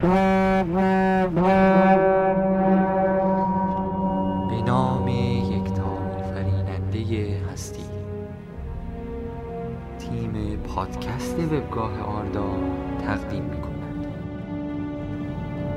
به 0.00 0.06
نام 4.66 5.08
یکتا 5.08 5.82
آفریننده 6.18 7.40
هستی. 7.52 7.84
تیم 9.98 10.56
پادکست 10.56 11.38
وبگاه 11.38 12.00
آردا 12.00 12.48
تقدیم 13.06 13.44
می 13.44 13.60
کند 13.60 14.06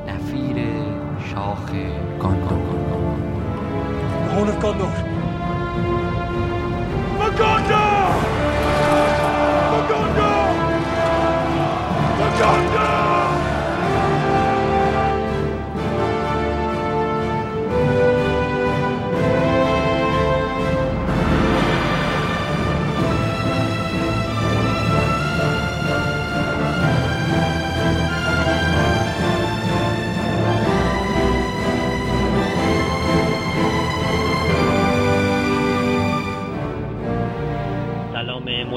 نفیر 0.08 0.66
شاخ 1.20 1.72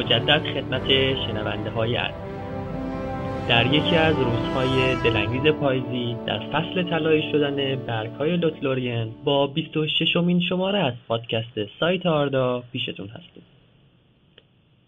مجدد 0.05 0.43
خدمت 0.55 0.89
شنونده 1.27 1.71
های 1.71 1.97
عزیز. 1.97 2.15
در 3.49 3.67
یکی 3.67 3.97
از 3.97 4.15
روزهای 4.19 4.97
دلانگیز 5.05 5.53
پاییزی 5.53 6.17
در 6.27 6.39
فصل 6.39 6.83
طلایی 6.83 7.33
شدن 7.33 7.77
برگ 7.77 8.11
های 8.11 8.37
لوتلورین 8.37 9.15
با 9.25 9.47
26 9.47 10.17
امین 10.17 10.41
شماره 10.41 10.79
از 10.79 10.93
پادکست 11.09 11.81
سایت 11.81 12.07
آردا 12.07 12.63
پیشتون 12.73 13.09
هستیم. 13.09 13.43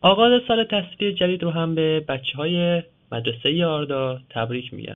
آغاز 0.00 0.42
سال 0.48 0.64
تحصیلی 0.64 1.14
جدید 1.14 1.42
رو 1.42 1.50
هم 1.50 1.74
به 1.74 2.00
بچه 2.08 2.36
های 2.36 2.82
مدرسه 3.12 3.66
آردا 3.66 4.18
تبریک 4.30 4.74
میگم. 4.74 4.94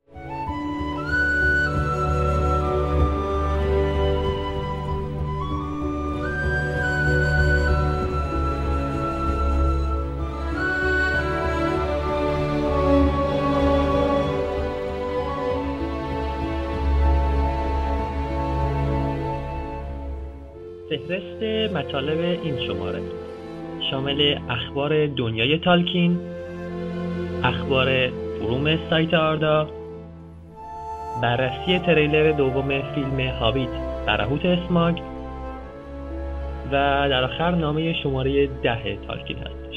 فهرست 21.10 21.72
مطالب 21.72 22.18
این 22.18 22.66
شماره. 22.66 23.00
شامل 23.90 24.38
اخبار 24.48 25.06
دنیای 25.06 25.58
تالکین 25.58 26.18
اخبار 27.44 28.08
فروم 28.38 28.78
سایت 28.90 29.14
آردا 29.14 29.68
بررسی 31.22 31.78
تریلر 31.78 32.32
دوم 32.32 32.68
فیلم 32.94 33.20
هابیت 33.20 33.68
برهوت 34.06 34.44
اسماگ 34.44 34.98
و 36.66 36.72
در 37.10 37.24
آخر 37.24 37.50
نامه 37.54 37.92
شماره 38.02 38.46
ده 38.46 38.98
تالکین 39.06 39.36
هستش 39.36 39.69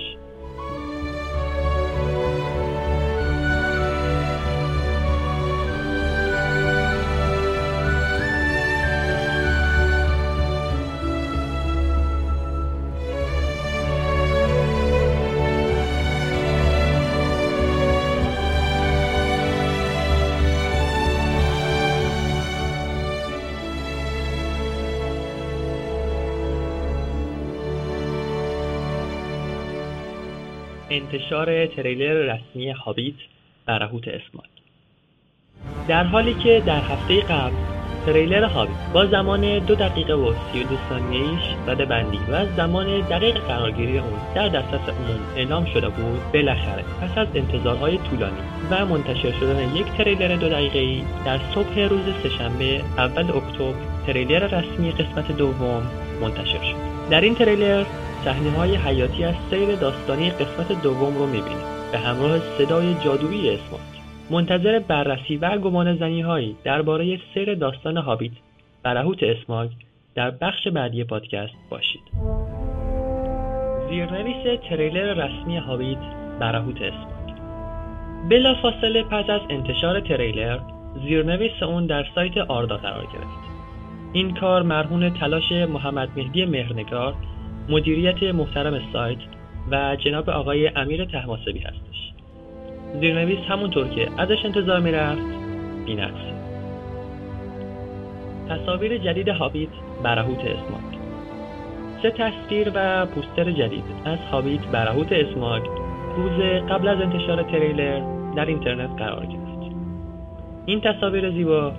انتشار 31.14 31.66
تریلر 31.66 32.14
رسمی 32.14 32.72
هابیت 32.72 33.16
برهوت 33.66 34.08
اسماگ 34.08 34.46
در 35.88 36.04
حالی 36.04 36.34
که 36.34 36.64
در 36.66 36.80
هفته 36.80 37.22
قبل 37.22 37.54
تریلر 38.06 38.44
هابیت 38.44 38.76
با 38.94 39.06
زمان 39.06 39.60
دو 39.60 39.76
دقیقه 39.76 40.14
و 40.14 40.34
سی 40.34 40.64
و 40.64 40.68
دو 40.68 40.76
ثانیه‌ایش 40.90 41.42
رده 41.68 41.86
بندی 41.86 42.20
و 42.28 42.34
از 42.34 42.56
زمان 42.56 43.00
دقیق 43.02 43.38
قرارگیری 43.38 44.00
اون 44.00 44.14
در 44.36 44.48
دسترس 44.48 44.90
عموم 44.90 45.20
اعلام 45.36 45.66
شده 45.66 45.90
بود 45.90 46.32
بالاخره 46.34 46.84
پس 47.02 47.18
از 47.18 47.28
انتظارهای 47.36 47.98
طولانی 47.98 48.42
و 48.72 48.86
منتشر 48.86 49.32
شدن 49.32 49.76
یک 49.76 49.86
تریلر 49.86 50.36
دو 50.36 50.50
دقیقه‌ای 50.50 51.02
در 51.26 51.40
صبح 51.56 51.80
روز 51.80 52.06
سهشنبه 52.24 52.82
اول 52.98 53.32
اکتبر 53.32 53.74
تریلر 54.08 54.48
رسمی 54.48 54.92
قسمت 54.92 55.32
دوم 55.32 55.84
منتشر 56.22 56.64
شد. 56.64 57.10
در 57.10 57.22
این 57.22 57.36
تریلر 57.36 57.86
صحنه 58.26 58.52
های 58.52 58.76
حیاتی 58.76 59.24
از 59.24 59.36
سیر 59.50 59.76
داستانی 59.76 60.30
قسمت 60.30 60.84
دوم 60.84 61.18
رو 61.18 61.26
می‌بینیم. 61.26 61.74
به 61.92 61.98
همراه 61.98 62.40
صدای 62.40 62.96
جادویی 63.06 63.50
اسماک 63.50 63.82
منتظر 64.30 64.80
بررسی 64.80 65.38
و 65.38 65.58
گمان 65.58 65.98
زنی 65.98 66.22
هایی 66.22 66.56
درباره 66.64 67.20
سیر 67.34 67.56
داستان 67.56 67.98
هابیت 67.98 68.32
برهوت 68.84 69.24
اسماگ 69.24 69.70
در 70.16 70.32
بخش 70.32 70.68
بعدی 70.68 71.04
پادکست 71.04 71.54
باشید. 71.70 72.02
زیرنویس 73.90 74.60
تریلر 74.70 75.14
رسمی 75.14 75.58
هابیت 75.58 75.98
برهوت 76.40 76.82
اسماگ 76.82 77.38
بلافاصله 78.30 79.04
پس 79.04 79.30
از 79.30 79.42
انتشار 79.50 80.00
تریلر 80.00 80.60
زیرنویس 81.06 81.64
اون 81.64 81.86
در 81.86 82.06
سایت 82.16 82.38
آردا 82.38 82.78
قرار 82.78 83.04
گرفت. 83.04 83.54
این 84.14 84.34
کار 84.34 84.64
مرهون 84.64 85.10
تلاش 85.10 85.52
محمد 85.52 86.10
مهدی 86.16 86.46
مهرنگار 86.46 87.16
مدیریت 87.70 88.24
محترم 88.24 88.82
سایت 88.94 89.20
و 89.72 89.96
جناب 89.96 90.30
آقای 90.30 90.68
امیر 90.68 91.06
تحماسبی 91.06 91.60
هستش. 91.60 92.12
زیرنویس 93.00 93.40
همونطور 93.40 93.88
که 93.88 94.10
ازش 94.18 94.46
انتظار 94.46 94.80
می‌رفت 94.80 95.22
بینقص 95.86 96.34
تصاویر 98.50 98.98
جدید 98.98 99.28
هابیت 99.28 99.70
برهوت 100.04 100.40
اسماگ 100.40 100.94
سه 102.04 102.12
تصویر 102.12 102.72
و 102.76 103.06
پوستر 103.06 103.52
جدید 103.52 103.84
از 104.06 104.20
هابیت 104.32 104.62
برهوت 104.62 105.12
اسماگ 105.12 105.62
روز 106.16 106.40
قبل 106.70 106.88
از 106.88 107.02
انتشار 107.02 107.44
تریلر 107.44 108.02
در 108.36 108.46
اینترنت 108.46 108.90
قرار 108.98 109.26
گرفت. 109.26 109.76
این 110.66 110.82
تصاویر 110.82 111.32
زیبا 111.32 111.72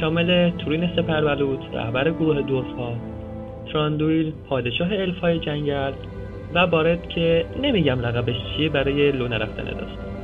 شامل 0.00 0.50
تورین 0.50 0.90
سپربلوط 0.96 1.60
رهبر 1.72 2.10
گروه 2.10 2.42
دورفها 2.42 2.92
تراندویل 3.72 4.32
پادشاه 4.48 4.92
الفای 4.92 5.38
جنگل 5.38 5.92
و 6.54 6.66
بارد 6.66 7.08
که 7.08 7.44
نمیگم 7.62 8.00
لقبش 8.00 8.36
چیه 8.56 8.68
برای 8.68 9.12
لو 9.12 9.28
نرفتن 9.28 9.64
داستان. 9.64 10.14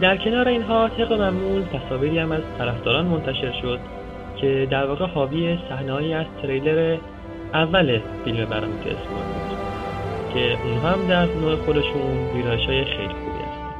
در 0.00 0.16
کنار 0.16 0.48
اینها 0.48 0.88
طبق 0.88 1.12
معمول 1.12 1.62
تصاویری 1.62 2.18
هم 2.18 2.32
از 2.32 2.42
طرفداران 2.58 3.06
منتشر 3.06 3.52
شد 3.62 3.78
که 4.40 4.68
در 4.70 4.86
واقع 4.86 5.06
حاوی 5.06 5.58
صحنه‌ای 5.68 6.14
از 6.14 6.26
تریلر 6.42 6.96
اول 7.54 8.00
فیلم 8.24 8.44
براموت 8.44 8.86
اسمان 8.86 9.24
بود 9.24 9.58
که 10.34 10.58
اونها 10.64 10.88
هم 10.88 11.08
در 11.08 11.24
نوع 11.24 11.56
خودشون 11.56 12.30
ویرایش 12.34 12.66
های 12.66 12.84
خیلی 12.84 13.08
خوبی 13.08 13.44
هستن. 13.44 13.74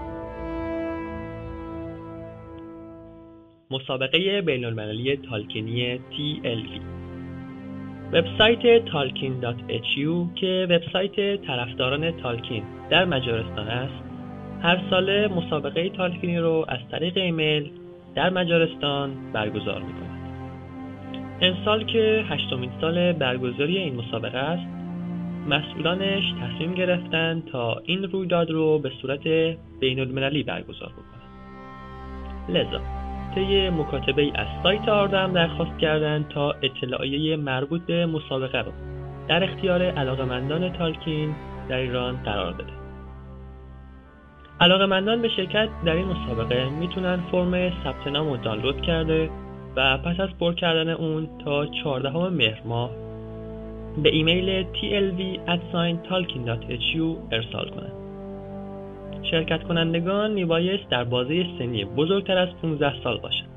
مسابقه 3.71 4.43
بین 4.43 4.65
المللی 4.65 5.17
تالکینی 5.17 5.97
TLV 5.97 7.04
وبسایت 8.15 8.85
talkin.hu 8.87 10.35
که 10.35 10.67
وبسایت 10.71 11.47
طرفداران 11.47 12.11
تالکین 12.11 12.65
در 12.91 13.05
مجارستان 13.05 13.69
است 13.69 14.05
هر 14.63 14.81
ساله 14.91 15.29
مسابقه 15.29 15.89
تالکینی 15.89 16.39
رو 16.39 16.65
از 16.69 16.79
طریق 16.91 17.17
ایمیل 17.17 17.71
در 18.15 18.31
مجارستان 18.31 19.33
برگزار 19.33 19.83
می‌کند. 19.83 20.25
امسال 21.41 21.85
که 21.85 22.25
هشتمین 22.29 22.71
سال 22.81 23.13
برگزاری 23.13 23.79
این 23.79 23.95
مسابقه 23.95 24.39
است 24.39 24.67
مسئولانش 25.49 26.25
تصمیم 26.43 26.75
گرفتن 26.75 27.43
تا 27.53 27.83
این 27.85 28.03
رویداد 28.03 28.51
رو 28.51 28.79
به 28.79 28.91
صورت 29.03 29.29
بین 29.81 30.01
المللی 30.01 30.43
برگزار 30.43 30.93
بکنند. 30.93 31.25
لذا 32.49 32.94
طی 33.35 33.71
مکاتبه 33.71 34.23
ای 34.23 34.33
از 34.35 34.47
سایت 34.63 34.89
آردم 34.89 35.33
درخواست 35.33 35.79
کردند 35.79 36.29
تا 36.29 36.55
اطلاعیه 36.63 37.37
مربوط 37.37 37.83
به 37.87 38.07
مسابقه 38.07 38.59
رو 38.59 38.73
در 39.29 39.45
اختیار 39.45 39.83
علاقمندان 39.83 40.73
تالکین 40.73 41.35
در 41.69 41.77
ایران 41.77 42.17
قرار 42.17 42.53
بده 42.53 42.73
علاقمندان 44.61 45.23
به 45.23 45.29
شرکت 45.29 45.69
در 45.85 45.93
این 45.93 46.07
مسابقه 46.07 46.71
می‌تونن 46.71 47.21
فرم 47.31 47.71
ثبت 47.85 48.07
نام 48.07 48.29
رو 48.29 48.37
دانلود 48.37 48.83
کرده 48.83 49.31
و 49.77 49.99
پس 49.99 50.21
از 50.21 50.29
پر 50.41 50.55
کردن 50.55 50.89
اون 50.89 51.29
تا 51.45 51.67
14 51.67 52.29
مهر 52.29 52.63
ماه 52.65 52.91
به 54.03 54.09
ایمیل 54.09 54.63
tlv@talking.hu 54.63 57.17
ارسال 57.33 57.71
کنند. 57.71 58.04
شرکت 59.31 59.63
کنندگان 59.63 60.33
میبایست 60.33 60.89
در 60.91 61.05
بازه 61.05 61.47
سنی 61.59 61.85
بزرگتر 61.85 62.39
از 62.39 62.49
15 62.63 63.03
سال 63.05 63.19
باشند. 63.19 63.49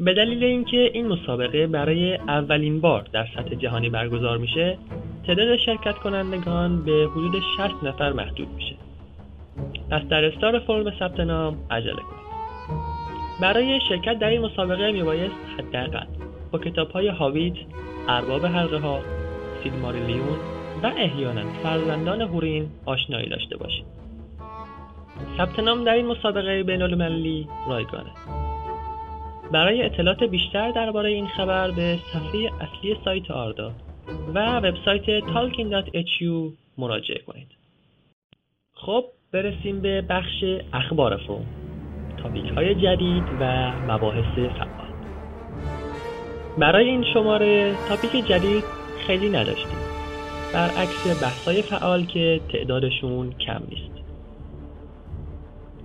به 0.00 0.14
دلیل 0.14 0.44
اینکه 0.44 0.90
این 0.92 1.06
مسابقه 1.06 1.66
برای 1.66 2.14
اولین 2.14 2.80
بار 2.80 3.06
در 3.12 3.26
سطح 3.34 3.54
جهانی 3.54 3.90
برگزار 3.90 4.38
میشه 4.38 4.78
تعداد 5.26 5.56
شرکت 5.56 5.94
کنندگان 5.94 6.84
به 6.84 7.08
حدود 7.10 7.42
60 7.56 7.84
نفر 7.84 8.12
محدود 8.12 8.48
میشه 8.48 8.74
پس 9.90 10.02
در 10.02 10.24
استار 10.24 10.58
فرم 10.58 10.90
ثبت 10.98 11.20
نام 11.20 11.56
عجله 11.70 11.92
کنید 11.92 12.28
برای 13.40 13.80
شرکت 13.88 14.18
در 14.18 14.28
این 14.28 14.40
مسابقه 14.40 14.92
میبایست 14.92 15.34
حداقل 15.58 16.06
با 16.52 16.58
کتاب 16.58 16.90
های 16.90 17.08
هاویت 17.08 17.54
ارباب 18.08 18.46
حلقه 18.46 18.78
ها 18.78 19.00
سیلماریلیون 19.62 20.57
و 20.82 20.92
احیانا 20.96 21.52
فرزندان 21.62 22.20
هورین 22.20 22.68
آشنایی 22.86 23.28
داشته 23.28 23.56
باشید. 23.56 23.84
ثبت 25.36 25.60
نام 25.60 25.84
در 25.84 25.94
این 25.94 26.06
مسابقه 26.06 26.62
بین 26.62 26.82
المللی 26.82 27.48
رایگانه. 27.68 28.10
برای 29.52 29.82
اطلاعات 29.82 30.22
بیشتر 30.22 30.70
درباره 30.70 31.08
این 31.08 31.26
خبر 31.26 31.70
به 31.70 31.98
صفحه 32.12 32.50
اصلی 32.60 32.96
سایت 33.04 33.30
آردا 33.30 33.72
و 34.34 34.56
وبسایت 34.58 35.20
talking.hu 35.20 36.52
مراجعه 36.78 37.18
کنید. 37.18 37.48
خب 38.74 39.04
برسیم 39.32 39.80
به 39.80 40.02
بخش 40.02 40.44
اخبار 40.72 41.16
فروم 41.16 41.46
تاپیک 42.22 42.44
های 42.44 42.74
جدید 42.74 43.24
و 43.40 43.72
مباحث 43.88 44.34
فعال. 44.34 44.88
برای 46.58 46.88
این 46.88 47.04
شماره 47.14 47.74
تاپیک 47.88 48.26
جدید 48.26 48.64
خیلی 49.06 49.28
نداشتیم. 49.28 49.87
برعکس 50.52 51.22
بحث 51.22 51.44
های 51.44 51.62
فعال 51.62 52.04
که 52.04 52.40
تعدادشون 52.52 53.32
کم 53.32 53.62
نیست. 53.68 53.98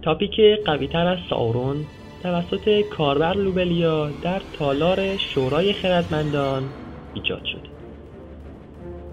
تاپیک 0.01 0.41
قوی 0.65 0.87
تر 0.87 1.07
از 1.07 1.17
ساورون 1.29 1.85
توسط 2.23 2.81
کاربر 2.81 3.33
لوبلیا 3.33 4.09
در 4.23 4.41
تالار 4.53 5.17
شورای 5.17 5.73
خردمندان 5.73 6.63
ایجاد 7.13 7.45
شده 7.45 7.73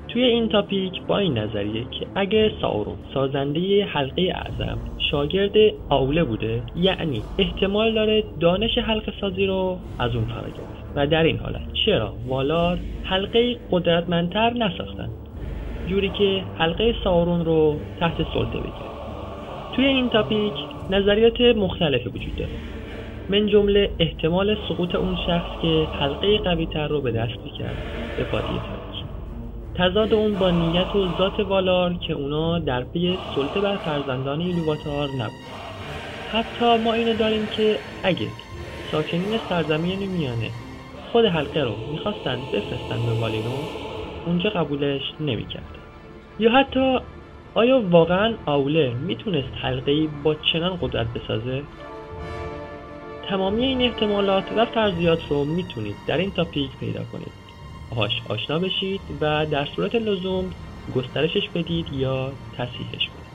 توی 0.09 0.25
این 0.25 0.49
تاپیک 0.49 1.03
با 1.03 1.19
این 1.19 1.39
نظریه 1.39 1.85
که 1.85 2.07
اگه 2.15 2.53
ساورون 2.61 2.97
سازنده 3.15 3.85
حلقه 3.85 4.23
اعظم 4.23 4.79
شاگرد 5.11 5.53
آوله 5.89 6.25
بوده 6.25 6.63
یعنی 6.77 7.23
احتمال 7.39 7.95
داره 7.95 8.25
دانش 8.41 8.79
حلقه 8.79 9.13
سازی 9.21 9.47
رو 9.47 9.79
از 9.99 10.15
اون 10.15 10.25
فرا 10.25 10.43
گرفت. 10.43 10.81
و 10.97 11.07
در 11.07 11.23
این 11.23 11.39
حالت 11.39 11.73
چرا 11.87 12.15
والار 12.27 12.79
حلقه 13.05 13.57
قدرتمندتر 13.71 14.51
نساختن؟ 14.51 15.11
جوری 15.91 16.11
که 16.11 16.45
حلقه 16.55 16.95
ساورون 17.05 17.45
رو 17.45 17.81
تحت 17.99 18.17
سلطه 18.35 18.59
بگیره. 18.59 18.91
توی 19.75 19.85
این 19.85 20.09
تاپیک 20.09 20.55
نظریات 20.91 21.41
مختلفی 21.41 22.09
وجود 22.09 22.37
داره. 22.37 22.59
من 23.29 23.47
جمله 23.47 23.91
احتمال 23.99 24.57
سقوط 24.69 24.95
اون 24.95 25.17
شخص 25.27 25.49
که 25.63 25.89
حلقه 26.01 26.39
قوی 26.39 26.67
تر 26.67 26.89
رو 26.89 27.01
به 27.01 27.13
دست 27.13 27.45
می‌کرد 27.45 27.79
به 28.17 28.25
تاریک. 28.25 28.63
تضاد 29.75 30.15
اون 30.15 30.39
با 30.39 30.51
نیت 30.51 30.95
و 30.95 31.09
ذات 31.19 31.41
والار 31.41 31.95
که 32.07 32.13
اونا 32.13 32.59
در 32.59 32.85
پی 32.85 33.19
سلطه 33.35 33.61
بر 33.61 33.77
فرزندان 33.77 34.41
ایلوواتار 34.41 35.09
نبود. 35.09 35.51
حتی 36.31 36.77
ما 36.77 36.93
اینو 36.93 37.15
داریم 37.15 37.47
که 37.47 37.79
اگه 38.03 38.33
ساکنین 38.91 39.41
سرزمین 39.49 40.07
میانه 40.07 40.51
خود 41.13 41.25
حلقه 41.25 41.61
رو 41.61 41.77
می‌خواستن 41.91 42.49
بفرستن 42.53 43.07
به 43.07 43.13
والینو 43.13 43.57
اونجا 44.27 44.51
قبولش 44.51 45.03
نمی‌کرد. 45.21 45.80
یا 46.41 46.51
حتی 46.51 46.99
آیا 47.55 47.83
واقعا 47.91 48.35
آوله 48.47 48.95
می‌تونست 48.95 49.49
حلقه 49.55 50.07
با 50.23 50.35
چنان 50.35 50.79
قدرت 50.81 51.07
بسازه؟ 51.07 51.63
تمامی 53.29 53.65
این 53.65 53.83
احتمالات 53.83 54.45
و 54.57 54.65
فرضیات 54.65 55.19
رو 55.29 55.45
می‌تونید 55.45 55.97
در 56.07 56.17
این 56.17 56.31
تاپیک 56.31 56.71
پیدا 56.81 57.05
کنید. 57.05 57.33
باهاش 57.91 58.13
آشنا 58.29 58.59
بشید 58.59 59.01
و 59.21 59.47
در 59.47 59.65
صورت 59.77 59.95
لزوم 59.95 60.51
گسترشش 60.95 61.49
بدید 61.55 61.93
یا 61.93 62.33
تصحیحش 62.57 63.09
کنید. 63.09 63.31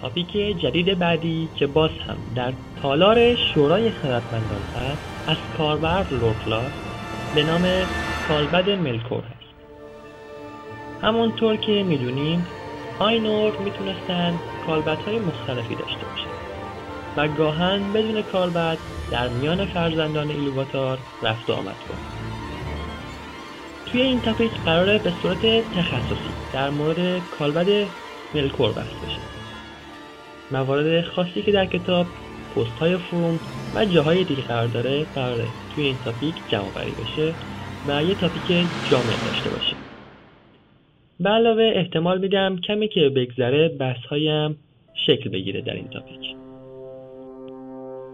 topic 0.00 0.32
جدید 0.62 0.98
بعدی 0.98 1.48
که 1.58 1.66
باز 1.66 1.90
هم 2.06 2.16
در 2.34 2.52
تالار 2.82 3.34
شورای 3.34 3.90
خردمندان 3.90 4.62
هست 4.74 5.02
از 5.26 5.36
کاربر 5.56 6.06
لورکلا 6.10 6.62
به 7.34 7.42
نام 7.42 7.86
کالبد 8.28 8.70
ملکور 8.70 9.22
هست 9.24 9.37
همونطور 11.02 11.56
که 11.56 11.82
می‌دونیم 11.82 12.46
آینور 12.98 13.56
می‌تونستن 13.56 14.38
کالبد 14.66 15.02
های 15.02 15.18
مختلفی 15.18 15.74
داشته 15.74 16.06
باشن 16.06 16.30
و 17.16 17.28
گاهاً 17.28 17.92
بدون 17.92 18.22
کالبد 18.22 18.78
در 19.10 19.28
میان 19.28 19.66
فرزندان 19.66 20.30
ایلوواتار 20.30 20.98
رفت 21.22 21.50
و 21.50 21.52
آمد 21.52 21.76
کنند 21.88 22.18
توی 23.86 24.00
این 24.00 24.20
topic 24.20 24.52
قراره 24.64 24.98
به 24.98 25.12
صورت 25.22 25.70
تخصصی 25.70 26.34
در 26.52 26.70
مورد 26.70 27.28
کالبد 27.30 27.88
ملکور 28.34 28.72
بحث 28.72 28.94
بشه. 29.06 29.20
موارد 30.50 31.04
خاصی 31.04 31.42
که 31.42 31.52
در 31.52 31.66
کتاب 31.66 32.06
پست 32.56 32.78
های 32.80 32.98
فروم 32.98 33.40
و 33.74 33.84
جاهای 33.84 34.24
دیگه 34.24 34.42
قرار 34.42 34.66
داره 34.66 35.04
قراره 35.04 35.48
توی 35.74 35.84
این 35.84 35.98
تاپیک 36.04 36.34
جمع 36.48 36.70
بشه 36.70 37.34
و 37.86 38.04
یه 38.04 38.14
تاپیک 38.14 38.68
جامع 38.90 39.16
داشته 39.16 39.50
باشه. 39.50 39.77
به 41.20 41.30
علاوه 41.30 41.72
احتمال 41.74 42.20
میدم 42.20 42.56
کمی 42.56 42.88
که 42.88 43.08
بگذره 43.08 43.68
بحث 43.68 44.04
هایم 44.04 44.56
شکل 45.06 45.30
بگیره 45.30 45.60
در 45.60 45.74
این 45.74 45.88
تاپیک. 45.88 46.36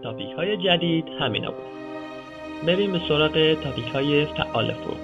تاپیک 0.03 0.31
های 0.37 0.57
جدید 0.57 1.05
همینا 1.19 1.51
بود. 1.51 1.75
بریم 2.67 2.91
به 2.91 2.99
سراغ 3.07 3.53
تاپیک 3.53 3.85
های 3.85 4.25
فعال 4.25 4.71
فروم 4.71 4.97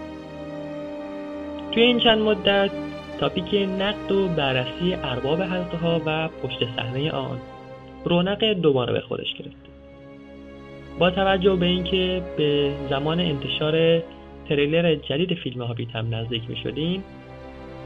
توی 1.71 1.83
این 1.83 1.99
چند 1.99 2.19
مدت 2.19 2.71
تاپیک 3.19 3.53
نقد 3.79 4.11
و 4.11 4.27
بررسی 4.27 4.93
ارباب 4.93 5.41
حلقه 5.41 5.77
ها 5.77 6.01
و 6.05 6.27
پشت 6.27 6.59
صحنه 6.75 7.11
آن 7.11 7.37
رونق 8.05 8.53
دوباره 8.53 8.93
به 8.93 9.01
خودش 9.01 9.33
گرفت. 9.39 9.71
با 10.99 11.11
توجه 11.11 11.55
به 11.55 11.65
اینکه 11.65 12.21
به 12.37 12.71
زمان 12.89 13.19
انتشار 13.19 14.03
تریلر 14.49 14.95
جدید 14.95 15.33
فیلم 15.33 15.61
هابیت 15.61 15.95
هم 15.95 16.15
نزدیک 16.15 16.49
می 16.49 16.55
شدیم 16.55 17.03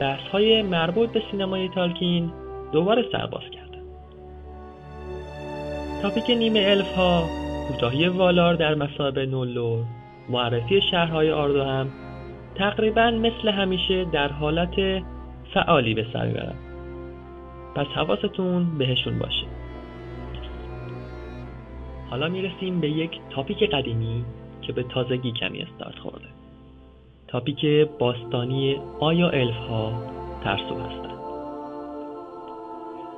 بحث 0.00 0.28
های 0.28 0.62
مربوط 0.62 1.10
به 1.10 1.22
سینمای 1.30 1.68
تالکین 1.68 2.32
دوباره 2.72 3.04
سرباز 3.12 3.42
کردن 3.52 3.82
تاپیک 6.02 6.30
نیمه 6.30 6.60
الف 6.60 6.94
ها 6.94 7.26
کوتاهی 7.68 8.08
والار 8.08 8.54
در 8.54 8.74
مسابه 8.74 9.26
نولور 9.26 9.84
معرفی 10.28 10.80
شهرهای 10.90 11.32
آردو 11.32 11.64
هم 11.64 11.88
تقریبا 12.54 13.10
مثل 13.10 13.48
همیشه 13.48 14.04
در 14.04 14.32
حالت 14.32 15.02
فعالی 15.54 15.94
به 15.94 16.06
سر 16.12 16.26
می‌برن 16.26 16.54
پس 17.74 17.86
حواستون 17.86 18.78
بهشون 18.78 19.18
باشه. 19.18 19.46
حالا 22.10 22.28
می‌رسیم 22.28 22.80
به 22.80 22.90
یک 22.90 23.20
تاپیک 23.30 23.70
قدیمی 23.70 24.24
که 24.62 24.72
به 24.72 24.82
تازگی 24.82 25.32
کمی 25.32 25.62
استارت 25.62 25.98
خورده. 25.98 26.35
تاپیک 27.28 27.88
باستانی 27.98 28.76
آیا 29.00 29.28
الف 29.28 29.56
ها 29.56 29.92
ترسو 30.44 30.74
هستند. 30.74 31.16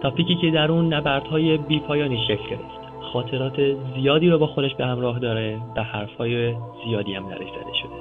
تاپیکی 0.03 0.35
که 0.35 0.51
در 0.51 0.73
اون 0.73 0.95
نبردهای 0.95 1.57
بیپایانی 1.57 2.19
شکل 2.29 2.51
گرفت. 2.51 2.79
خاطرات 3.13 3.61
زیادی 3.95 4.31
رو 4.31 4.39
با 4.39 4.47
خودش 4.47 4.75
به 4.75 4.87
همراه 4.87 5.19
داره 5.19 5.59
و 5.77 5.83
حرفهای 5.83 6.55
زیادی 6.85 7.15
هم 7.15 7.29
درش 7.29 7.49
زده 7.49 7.75
شده. 7.83 7.99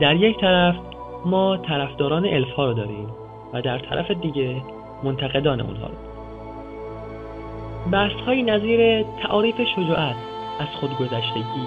در 0.00 0.16
یک 0.16 0.40
طرف 0.40 0.76
ما 1.26 1.56
طرفداران 1.56 2.26
الف 2.26 2.50
ها 2.50 2.66
رو 2.66 2.74
داریم 2.74 3.06
و 3.52 3.62
در 3.62 3.78
طرف 3.78 4.10
دیگه 4.10 4.62
منتقدان 5.02 5.60
اونها 5.60 5.86
رو. 5.86 5.94
بحث 7.90 8.12
های 8.12 8.42
نظیر 8.42 9.02
تعاریف 9.02 9.56
شجاعت 9.76 10.16
از 10.60 10.68
خودگذشتگی 10.80 11.66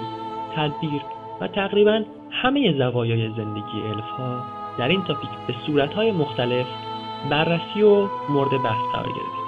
تدبیر 0.56 1.02
و 1.40 1.48
تقریبا 1.48 2.02
همه 2.32 2.72
زوایای 2.78 3.28
زندگی 3.28 3.82
الف 3.94 4.10
ها 4.18 4.42
در 4.78 4.88
این 4.88 5.04
تاپیک 5.04 5.30
به 5.46 5.54
صورت 5.66 5.94
های 5.94 6.12
مختلف 6.12 6.66
بررسی 7.30 7.82
و 7.82 8.08
مورد 8.28 8.50
بحث 8.50 8.82
قرار 8.92 9.08
گرفت 9.08 9.42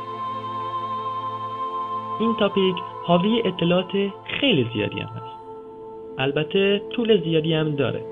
این 2.21 2.37
تاپیک 2.39 2.77
حاوی 3.05 3.43
اطلاعات 3.45 3.93
خیلی 4.41 4.71
زیادی 4.75 5.01
هم 5.01 5.09
هست. 5.09 5.35
البته 6.19 6.83
طول 6.93 7.23
زیادی 7.25 7.55
هم 7.55 7.71
داره. 7.71 8.05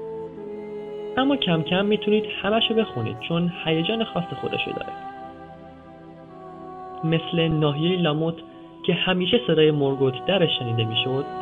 اما 1.17 1.37
کم 1.37 1.63
کم 1.63 1.87
می‌تونید 1.87 2.25
همشو 2.43 2.75
بخونید 2.75 3.21
چون 3.21 3.53
هیجان 3.65 4.05
خاص 4.05 4.25
خودشو 4.41 4.71
داره. 4.71 4.93
مثل 7.05 7.49
ناحیه 7.49 7.97
لاموت 7.97 8.35
که 8.87 8.95
همیشه 8.95 9.41
صدای 9.47 9.71
مرگوت 9.71 10.27
درش 10.27 10.59
شنیده 10.59 10.85
می‌شد 10.85 11.42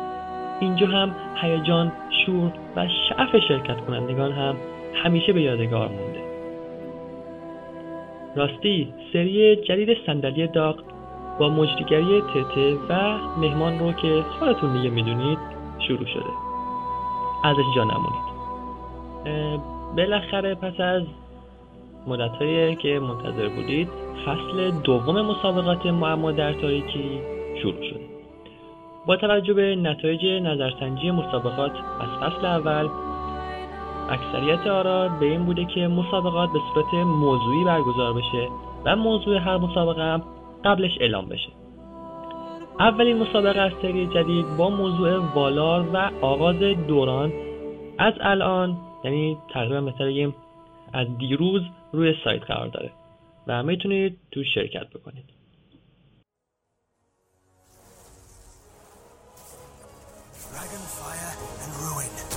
اینجا 0.61 0.87
هم 0.87 1.15
هیجان 1.41 1.91
شور 2.25 2.51
و 2.75 2.87
شعف 2.87 3.35
شرکت 3.47 3.85
کنندگان 3.85 4.31
هم 4.31 4.55
همیشه 5.03 5.33
به 5.33 5.41
یادگار 5.41 5.87
مونده. 5.87 6.21
راستی 8.35 8.93
سری 9.13 9.55
جدید 9.55 9.97
صندلی 10.05 10.47
داغ 10.47 10.75
با 11.39 11.49
مجریگری 11.49 12.21
تته 12.21 12.77
و 12.89 13.17
مهمان 13.37 13.79
رو 13.79 13.93
که 13.93 14.23
خودتون 14.39 14.73
دیگه 14.73 14.89
می‌دونید 14.89 15.39
شروع 15.87 16.05
شده. 16.05 16.31
ازش 17.43 17.75
جا 17.75 17.83
نمونید. 17.83 18.31
بالاخره 19.97 20.55
پس 20.55 20.79
از 20.79 21.03
مدت 22.07 22.39
که 22.79 22.99
منتظر 22.99 23.49
بودید 23.49 23.89
فصل 24.25 24.71
دوم 24.71 25.21
مسابقات 25.21 25.85
معما 25.85 26.31
در 26.31 26.53
تاریکی 26.53 27.19
شروع 27.61 27.83
شده. 27.89 28.20
با 29.05 29.15
توجه 29.15 29.53
به 29.53 29.75
نتایج 29.75 30.25
نظرسنجی 30.25 31.11
مسابقات 31.11 31.71
از 32.01 32.09
فصل 32.09 32.45
اول 32.45 32.89
اکثریت 34.09 34.67
آرا 34.67 35.09
به 35.09 35.25
این 35.25 35.45
بوده 35.45 35.65
که 35.65 35.87
مسابقات 35.87 36.49
به 36.53 36.59
صورت 36.73 36.93
موضوعی 36.93 37.63
برگزار 37.65 38.13
بشه 38.13 38.47
و 38.85 38.95
موضوع 38.95 39.37
هر 39.37 39.57
مسابقه 39.57 40.01
هم 40.01 40.23
قبلش 40.65 40.97
اعلام 40.99 41.29
بشه. 41.29 41.49
اولین 42.79 43.17
مسابقه 43.17 43.59
از 43.59 43.71
سری 43.81 44.07
جدید 44.07 44.45
با 44.57 44.69
موضوع 44.69 45.17
والار 45.35 45.85
و 45.93 46.09
آغاز 46.21 46.59
دوران. 46.87 47.33
از 47.97 48.13
الان 48.21 48.77
یعنی 49.03 49.37
تقریبا 49.53 49.81
مثل 49.81 50.31
از 50.93 51.17
دیروز 51.17 51.61
روی 51.91 52.15
سایت 52.23 52.43
قرار 52.43 52.67
داره 52.67 52.91
و 53.47 53.63
می‌تونید 53.63 54.17
تو 54.31 54.43
شرکت 54.43 54.89
بکنید. 54.89 55.40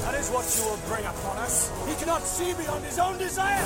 That 0.00 0.14
is 0.14 0.28
what 0.30 0.44
you 0.56 0.64
will 0.71 0.78
bring 0.88 1.04
upon 1.04 1.37
us. 1.38 1.71
He 1.88 1.94
cannot 1.97 2.23
see 2.23 2.54
beyond 2.54 2.85
his 2.85 2.99
own 2.99 3.18
desire. 3.18 3.64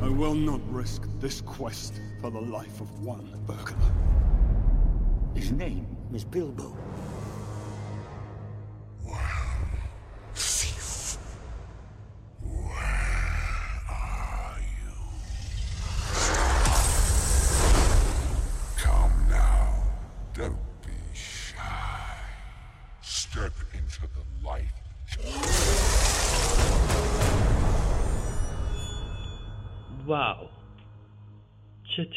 I 0.00 0.08
will 0.08 0.34
not 0.34 0.60
risk 0.72 1.02
this 1.18 1.40
quest 1.42 2.00
for 2.20 2.30
the 2.30 2.40
life 2.40 2.80
of 2.80 2.88
one 3.04 3.38
burglar. 3.46 3.92
His 5.34 5.52
name 5.52 5.86
is 6.14 6.24
Bilbo. 6.24 6.76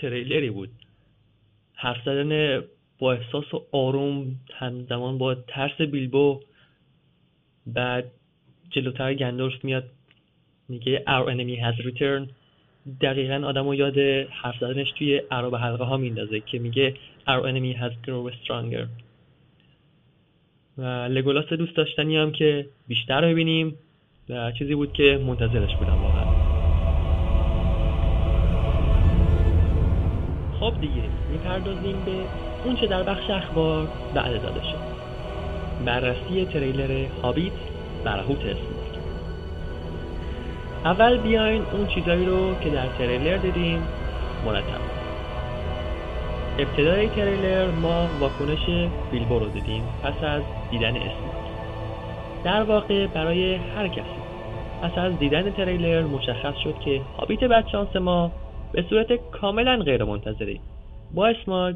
تریلری 0.04 0.50
بود. 0.50 0.70
حرف 1.76 1.98
زدن 2.06 2.62
با 3.00 3.14
احساس 3.14 3.54
و 3.54 3.64
آروم 3.72 4.36
همزمان 4.54 5.18
با 5.18 5.36
ترس 5.36 5.82
بیلبو 5.82 6.42
بعد 7.68 8.12
جلوتر 8.70 9.14
گندورف 9.14 9.64
میاد 9.64 9.84
میگه 10.70 11.04
our 11.08 11.26
enemy 11.30 11.58
has 11.66 11.86
returned. 11.86 12.30
دقیقا 13.02 13.48
آدم 13.48 13.68
رو 13.68 13.76
یاد 13.76 13.98
حرف 14.30 14.56
زدنش 14.60 14.92
توی 14.92 15.22
عرب 15.32 15.56
حلقه 15.56 15.84
ها 15.84 15.98
میندازه 15.98 16.40
که 16.40 16.60
میگه 16.60 16.94
our 17.28 17.44
enemy 17.44 17.78
has 17.82 17.94
grown 18.08 18.34
stronger. 18.44 18.88
و 20.78 20.84
لگولاس 21.10 21.46
دوست 21.46 21.76
داشتنی 21.76 22.18
هم 22.18 22.32
که 22.32 22.66
بیشتر 22.88 23.22
ببینیم 23.22 23.76
و 24.30 24.52
چیزی 24.52 24.76
بود 24.76 24.94
که 24.94 25.20
منتظرش 25.28 25.76
بودم 25.76 26.13
خب 30.64 30.82
دیگه. 30.82 31.04
می‌پردازیم 31.32 31.98
به 32.06 32.12
اون 32.66 32.76
چه 32.76 32.88
در 32.88 33.04
بخش 33.04 33.30
اخبار 33.30 33.88
بعد 34.14 34.42
داده 34.42 34.62
شد. 34.62 34.84
بررسی 35.86 36.46
تریلر 36.46 37.06
هابیت 37.24 37.52
برهوت 38.04 38.40
اسمارک 38.40 38.94
اول 40.86 41.18
بیاین 41.18 41.62
اون 41.72 41.88
چیزایی 41.88 42.26
رو 42.26 42.56
که 42.60 42.70
در 42.70 42.88
تریلر 42.98 43.38
دیدیم 43.38 43.84
مرتب. 44.46 44.82
ابتدای 46.60 47.10
تریلر 47.10 47.72
ما 47.72 48.08
واکنش 48.20 48.90
بیلبو 49.12 49.40
رو 49.40 49.48
دیدیم 49.48 49.84
پس 50.04 50.24
از 50.24 50.42
دیدن 50.72 50.96
اسمارک 50.96 51.44
در 52.44 52.64
واقع 52.64 53.08
برای 53.08 53.56
هر 53.56 53.88
کسی. 53.88 54.24
پس 54.82 54.98
از 54.98 55.20
دیدن 55.20 55.52
تریلر 55.52 56.02
مشخص 56.04 56.56
شد 56.64 56.80
که 56.86 57.02
هابیت 57.18 57.44
بدشانس 57.44 57.96
ما 57.96 58.32
به 58.74 58.86
صورت 58.90 59.08
کاملا 59.32 59.78
غیر 59.78 60.04
منتظری 60.04 60.62
با 61.14 61.28
اسماگ 61.28 61.76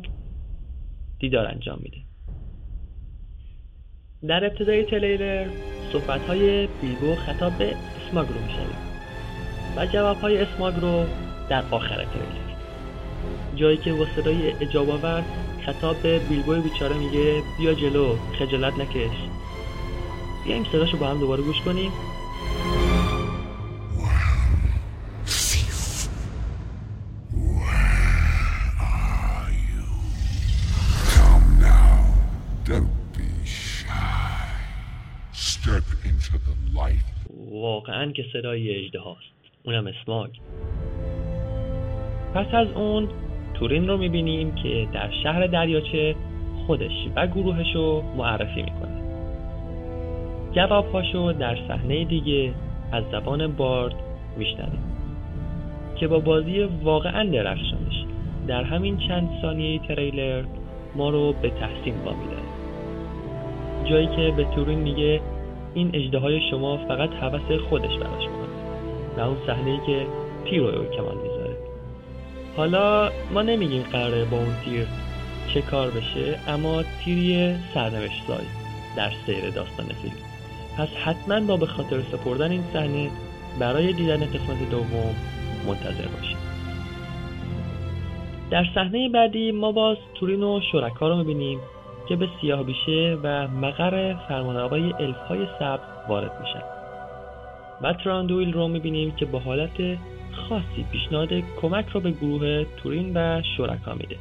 دیدار 1.19 1.47
انجام 1.47 1.79
میده. 1.83 1.97
در 4.27 4.45
ابتدای 4.45 4.83
تلیلر 4.83 5.47
صحبت 5.91 6.21
های 6.21 6.67
بیلبو 6.81 7.15
خطاب 7.15 7.57
به 7.57 7.75
اسماگ 8.07 8.27
رو 8.27 8.41
میشنیم 8.45 8.77
و 9.77 9.85
جواب 9.85 10.17
های 10.17 10.37
اسماگ 10.37 10.73
رو 10.75 11.05
در 11.49 11.63
آخر 11.71 11.95
تریلر. 11.95 12.57
جایی 13.55 13.77
که 13.77 13.93
با 13.93 14.05
صدای 14.05 14.51
اجاب 14.61 14.87
خطاب 15.65 15.95
به 16.03 16.19
بیلبو 16.19 16.61
بیچاره 16.61 16.97
میگه 16.97 17.41
بیا 17.57 17.73
جلو 17.73 18.15
خجالت 18.39 18.73
نکش. 18.73 19.17
بیایم 20.45 20.63
صداشو 20.63 20.97
با 20.97 21.07
هم 21.07 21.19
دوباره 21.19 21.43
گوش 21.43 21.61
کنیم. 21.61 21.91
واقعا 37.87 38.11
که 38.11 38.25
صدای 38.33 38.75
اجده 38.75 38.99
هاست. 38.99 39.33
اونم 39.63 39.87
اسماگ 39.87 40.29
پس 42.33 42.45
از 42.53 42.67
اون 42.75 43.07
تورین 43.53 43.87
رو 43.87 43.97
می‌بینیم 43.97 44.55
که 44.55 44.87
در 44.93 45.09
شهر 45.23 45.47
دریاچه 45.47 46.15
خودش 46.67 46.91
و 47.15 47.27
گروهش 47.27 47.75
رو 47.75 48.03
معرفی 48.17 48.61
می‌کنه. 48.61 49.01
جوابهاشو 50.51 51.31
در 51.31 51.57
صحنه 51.67 52.05
دیگه 52.05 52.53
از 52.91 53.03
زبان 53.11 53.47
بارد 53.47 53.95
میشنویم 54.37 54.83
که 55.95 56.07
با 56.07 56.19
بازی 56.19 56.63
واقعا 56.63 57.23
درخشانش 57.23 58.05
در 58.47 58.63
همین 58.63 58.97
چند 58.97 59.29
ثانیه 59.41 59.79
تریلر 59.79 60.43
ما 60.95 61.09
رو 61.09 61.33
به 61.33 61.49
تحسین 61.49 61.95
وامی 62.05 62.27
جایی 63.85 64.07
که 64.07 64.33
به 64.37 64.43
تورین 64.43 64.79
میگه 64.79 65.21
این 65.77 65.89
اجده 65.93 66.39
شما 66.51 66.77
فقط 66.77 67.09
حوث 67.09 67.59
خودش 67.69 67.97
براش 67.97 68.23
کنه 68.23 68.47
و 69.17 69.19
اون 69.19 69.37
صحنه 69.47 69.81
که 69.85 70.07
تیر 70.45 70.61
رو 70.61 70.85
کمان 70.85 71.17
می‌ذاره. 71.17 71.57
حالا 72.57 73.11
ما 73.33 73.41
نمیگیم 73.41 73.83
قراره 73.91 74.25
با 74.25 74.37
اون 74.37 74.55
تیر 74.65 74.87
چه 75.53 75.61
کار 75.61 75.91
بشه 75.91 76.39
اما 76.47 76.83
تیری 76.83 77.55
سرنوشت 77.73 78.23
سای 78.27 78.45
در 78.97 79.11
سیر 79.25 79.49
داستان 79.49 79.85
فیلم. 79.85 80.15
پس 80.77 80.87
حتما 80.87 81.39
با 81.39 81.57
به 81.57 81.65
خاطر 81.65 82.01
سپردن 82.01 82.51
این 82.51 82.63
صحنه 82.73 83.09
برای 83.59 83.93
دیدن 83.93 84.19
قسمت 84.19 84.69
دوم 84.71 85.15
منتظر 85.67 86.07
باشیم. 86.07 86.37
در 88.51 88.65
صحنه 88.75 89.09
بعدی 89.09 89.51
ما 89.51 89.71
باز 89.71 89.97
تورین 90.15 90.43
و 90.43 90.61
شرکا 90.71 91.09
رو 91.09 91.15
می‌بینیم. 91.15 91.59
که 92.09 92.15
به 92.15 92.29
سیاه 92.41 92.63
بیشه 92.63 93.17
و 93.23 93.47
مقر 93.47 94.13
فرمان 94.13 94.57
آقای 94.57 94.93
الف 94.93 95.17
های 95.17 95.47
سبز 95.59 96.09
وارد 96.09 96.31
میشن 96.41 96.61
و 97.81 97.93
تراندویل 97.93 98.53
رو 98.53 98.67
می‌بینیم 98.67 99.11
که 99.11 99.25
با 99.25 99.39
حالت 99.39 99.97
خاصی 100.31 100.85
پیشنهاد 100.91 101.29
کمک 101.61 101.85
رو 101.89 101.99
به 101.99 102.11
گروه 102.11 102.65
تورین 102.77 103.11
و 103.15 103.41
شرکا 103.57 103.93
میده. 103.93 104.15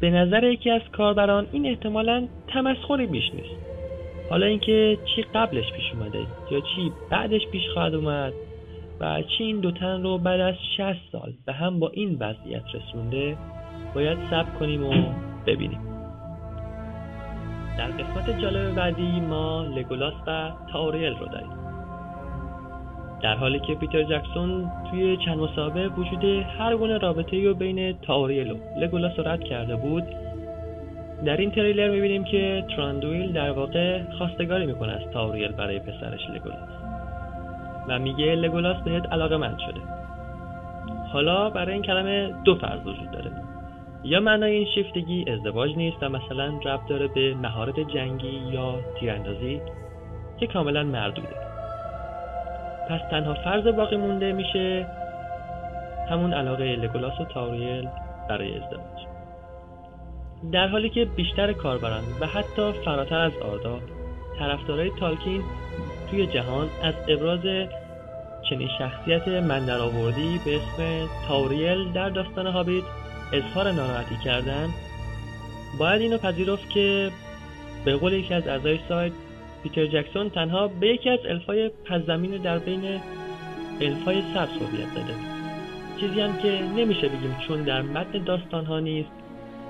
به 0.00 0.10
نظر 0.10 0.44
یکی 0.44 0.70
از 0.70 0.82
کاربران 0.92 1.46
این 1.52 1.66
احتمالا 1.66 2.28
تمسخری 2.48 3.06
بیش 3.06 3.30
نیست. 3.34 3.70
حالا 4.30 4.46
اینکه 4.46 4.98
چی 5.04 5.22
قبلش 5.22 5.72
پیش 5.72 5.84
اومده 5.92 6.18
یا 6.50 6.60
چی 6.60 6.92
بعدش 7.10 7.46
پیش 7.52 7.62
خواهد 7.74 7.94
اومد 7.94 8.32
و 9.00 9.22
چی 9.22 9.44
این 9.44 9.60
دوتن 9.60 10.02
رو 10.02 10.18
بعد 10.18 10.40
از 10.40 10.54
60 10.76 10.98
سال 11.12 11.32
به 11.46 11.52
هم 11.52 11.78
با 11.78 11.88
این 11.88 12.16
وضعیت 12.20 12.62
رسونده 12.74 13.36
باید 13.94 14.18
صبر 14.30 14.58
کنیم 14.58 14.86
و 14.86 15.29
ببینیم. 15.46 15.80
در 17.78 17.86
قسمت 17.86 18.40
جالب 18.40 18.74
بعدی 18.74 19.20
ما 19.20 19.62
لگولاس 19.62 20.14
و 20.26 20.50
تاوریل 20.72 21.14
رو 21.14 21.26
داریم. 21.26 21.50
در 23.22 23.34
حالی 23.34 23.60
که 23.60 23.74
پیتر 23.74 24.02
جکسون 24.02 24.70
توی 24.90 25.16
چند 25.16 25.38
مصاحبه 25.38 25.86
وجود 25.86 26.24
هر 26.58 26.76
گونه 26.76 26.98
رابطه 26.98 27.44
رو 27.44 27.54
بین 27.54 27.92
تاوریل 27.92 28.50
و 28.52 28.56
لگولاس 28.76 29.18
رو 29.18 29.28
رد 29.28 29.44
کرده 29.44 29.76
بود 29.76 30.04
در 31.24 31.36
این 31.36 31.50
تریلر 31.50 31.90
می‌بینیم 31.90 32.24
که 32.24 32.64
تراندوئیل 32.76 33.32
در 33.32 33.50
واقع 33.50 34.02
خواستگاری 34.18 34.66
می‌کنه 34.66 34.92
از 34.92 35.10
تاوریل 35.12 35.52
برای 35.52 35.78
پسرش 35.78 36.30
لگولاس 36.34 36.68
و 37.88 37.98
میگه 37.98 38.34
لگولاس 38.34 38.82
بهت 38.82 39.12
علاقه 39.12 39.36
مند 39.36 39.58
شده. 39.58 39.80
حالا 41.12 41.50
برای 41.50 41.72
این 41.72 41.82
کلمه 41.82 42.34
دو 42.44 42.54
فرض 42.54 42.80
وجود 42.80 43.10
داره. 43.10 43.30
یا 44.04 44.20
معنای 44.20 44.52
این 44.52 44.66
شیفتگی 44.74 45.24
ازدواج 45.30 45.76
نیست 45.76 46.02
و 46.02 46.08
مثلا 46.08 46.46
ربط 46.64 46.86
داره 46.88 47.08
به 47.08 47.34
مهارت 47.34 47.80
جنگی 47.80 48.40
یا 48.52 48.74
تیراندازی 49.00 49.60
که 50.40 50.46
کاملا 50.46 50.82
مردوده. 50.82 51.36
پس 52.90 53.00
تنها 53.10 53.34
فرض 53.34 53.66
باقی 53.66 53.96
مونده 53.96 54.32
میشه 54.32 54.86
همون 56.10 56.34
علاقه 56.34 56.76
لگولاس 56.76 57.20
و 57.20 57.24
تاوریل 57.24 57.88
برای 58.28 58.54
ازدواج. 58.56 59.06
در 60.52 60.68
حالی 60.68 60.90
که 60.90 61.04
بیشتر 61.04 61.52
کاربران 61.52 62.02
و 62.20 62.26
حتی 62.26 62.72
فراتر 62.72 63.18
از 63.18 63.32
آردا 63.52 63.78
طرفدارای 64.38 64.90
تالکین 65.00 65.42
توی 66.10 66.26
جهان 66.26 66.68
از 66.82 66.94
ابراز 67.08 67.68
چنین 68.50 68.68
شخصیت 68.78 69.28
من 69.28 69.66
در 69.66 69.78
آوردی 69.78 70.40
به 70.44 70.56
اسم 70.56 71.08
تاوریل 71.28 71.92
در 71.92 72.08
داستان 72.08 72.46
هابیت 72.46 72.84
اظهار 73.32 73.72
ناراحتی 73.72 74.16
کردن 74.24 74.68
باید 75.78 76.02
اینو 76.02 76.18
پذیرفت 76.18 76.70
که 76.70 77.10
به 77.84 77.96
قول 77.96 78.12
یکی 78.12 78.34
از 78.34 78.48
اعضای 78.48 78.78
سایت 78.88 79.12
پیتر 79.62 79.86
جکسون 79.86 80.30
تنها 80.30 80.68
به 80.68 80.88
یکی 80.88 81.10
از 81.10 81.18
الفای 81.28 81.70
پس 81.84 82.00
زمین 82.06 82.30
در 82.30 82.58
بین 82.58 83.00
الفای 83.80 84.22
سبز 84.34 84.48
هویت 84.48 84.94
داده. 84.94 85.14
چیزی 86.00 86.20
هم 86.20 86.38
که 86.38 86.60
نمیشه 86.76 87.08
بگیم 87.08 87.36
چون 87.48 87.62
در 87.62 87.82
متن 87.82 88.24
داستان 88.24 88.64
ها 88.64 88.80
نیست 88.80 89.10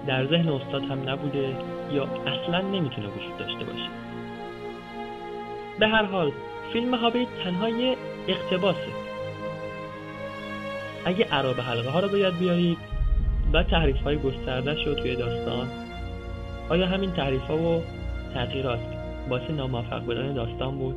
در 0.06 0.26
ذهن 0.26 0.48
استاد 0.48 0.82
هم 0.82 1.08
نبوده 1.08 1.56
یا 1.92 2.04
اصلا 2.04 2.60
نمی‌تونه 2.60 3.08
وجود 3.08 3.38
داشته 3.38 3.64
باشه. 3.64 3.88
به 5.78 5.88
هر 5.88 6.04
حال 6.04 6.32
فیلم 6.72 6.94
هابیت 6.94 7.28
تنها 7.44 7.68
یه 7.68 7.96
اقتباسه. 8.28 8.92
اگه 11.04 11.24
عراب 11.24 11.60
حلقه 11.60 11.90
ها 11.90 12.00
رو 12.00 12.08
باید 12.08 12.38
بیارید 12.38 12.78
و 13.52 13.62
تحریف 13.62 14.02
های 14.02 14.16
گسترده 14.16 14.76
شد 14.84 14.94
توی 14.94 15.16
داستان. 15.16 15.68
آیا 16.68 16.86
همین 16.86 17.10
تحریف 17.10 17.42
ها 17.42 17.56
و 17.56 17.82
تغییرات 18.34 18.80
باعث 19.30 19.50
ناموفق 19.50 20.04
بودن 20.04 20.34
داستان 20.34 20.78
بود؟ 20.78 20.94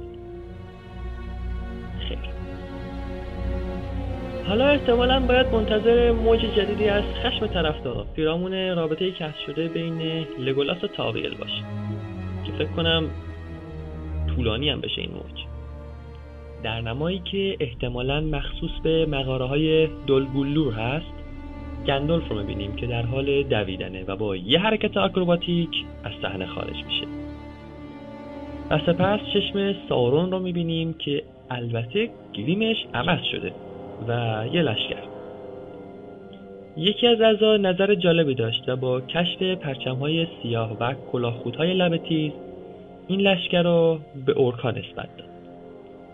خیر. 2.08 2.18
حالا 4.48 4.68
احتمالا 4.68 5.20
باید 5.20 5.48
منتظر 5.48 6.12
موج 6.12 6.40
جدیدی 6.40 6.90
از 6.90 7.04
خشم 7.04 7.48
طرفدارا 7.48 8.06
پیرامون 8.16 8.76
رابطه 8.76 9.12
کشف 9.12 9.40
شده 9.48 9.68
بین 9.68 10.26
لگولاس 10.40 10.84
و 10.84 10.88
تاویل 10.88 11.36
باشه. 11.36 11.64
که 12.46 12.52
فکر 12.52 12.72
کنم 12.72 13.10
طولانی 14.36 14.70
هم 14.70 14.82
بشه 14.82 15.02
این 15.02 15.12
موج. 15.12 15.44
در 16.64 16.82
نمایی 16.82 17.22
که 17.32 17.58
احتمالا 17.60 18.22
مخصوص 18.22 18.72
به 18.84 19.06
مقاره 19.06 19.46
های 19.46 19.88
دلگولور 20.08 20.74
هست 20.74 21.13
گندولف 21.88 22.30
رو 22.30 22.38
می‌بینیم 22.38 22.76
که 22.76 22.88
در 22.88 23.02
حال 23.02 23.44
دویدنه 23.44 24.04
و 24.08 24.16
با 24.16 24.36
یه 24.36 24.60
حرکت 24.60 24.98
آکروباتیک 24.98 25.70
از 26.04 26.12
صحنه 26.22 26.46
خارج 26.46 26.76
میشه. 26.76 27.06
و 28.70 28.80
سپس 28.80 29.20
چشم 29.34 29.76
سارون 29.90 30.32
رو 30.32 30.40
می‌بینیم 30.40 30.94
که 30.94 31.24
البته 31.50 32.10
گلیمش 32.36 32.78
عوض 32.94 33.24
شده 33.32 33.52
و 34.08 34.44
یه 34.54 34.62
لشکر. 34.62 35.04
یکی 36.78 37.08
از 37.08 37.22
اعضا 37.22 37.58
نظر 37.58 37.96
جالبی 37.96 38.36
داشت 38.36 38.70
و 38.70 38.76
با 38.76 39.02
کشف 39.02 39.42
پرچم 39.42 39.96
های 39.96 40.28
سیاه 40.44 40.78
و 40.80 40.94
کلاهخودهای 41.12 41.74
لبه 41.74 41.98
تیز 41.98 42.32
این 43.08 43.22
لشکر 43.22 43.62
رو 43.62 44.00
به 44.26 44.32
اورکا 44.32 44.72
نسبت 44.72 45.18
داد. 45.18 45.30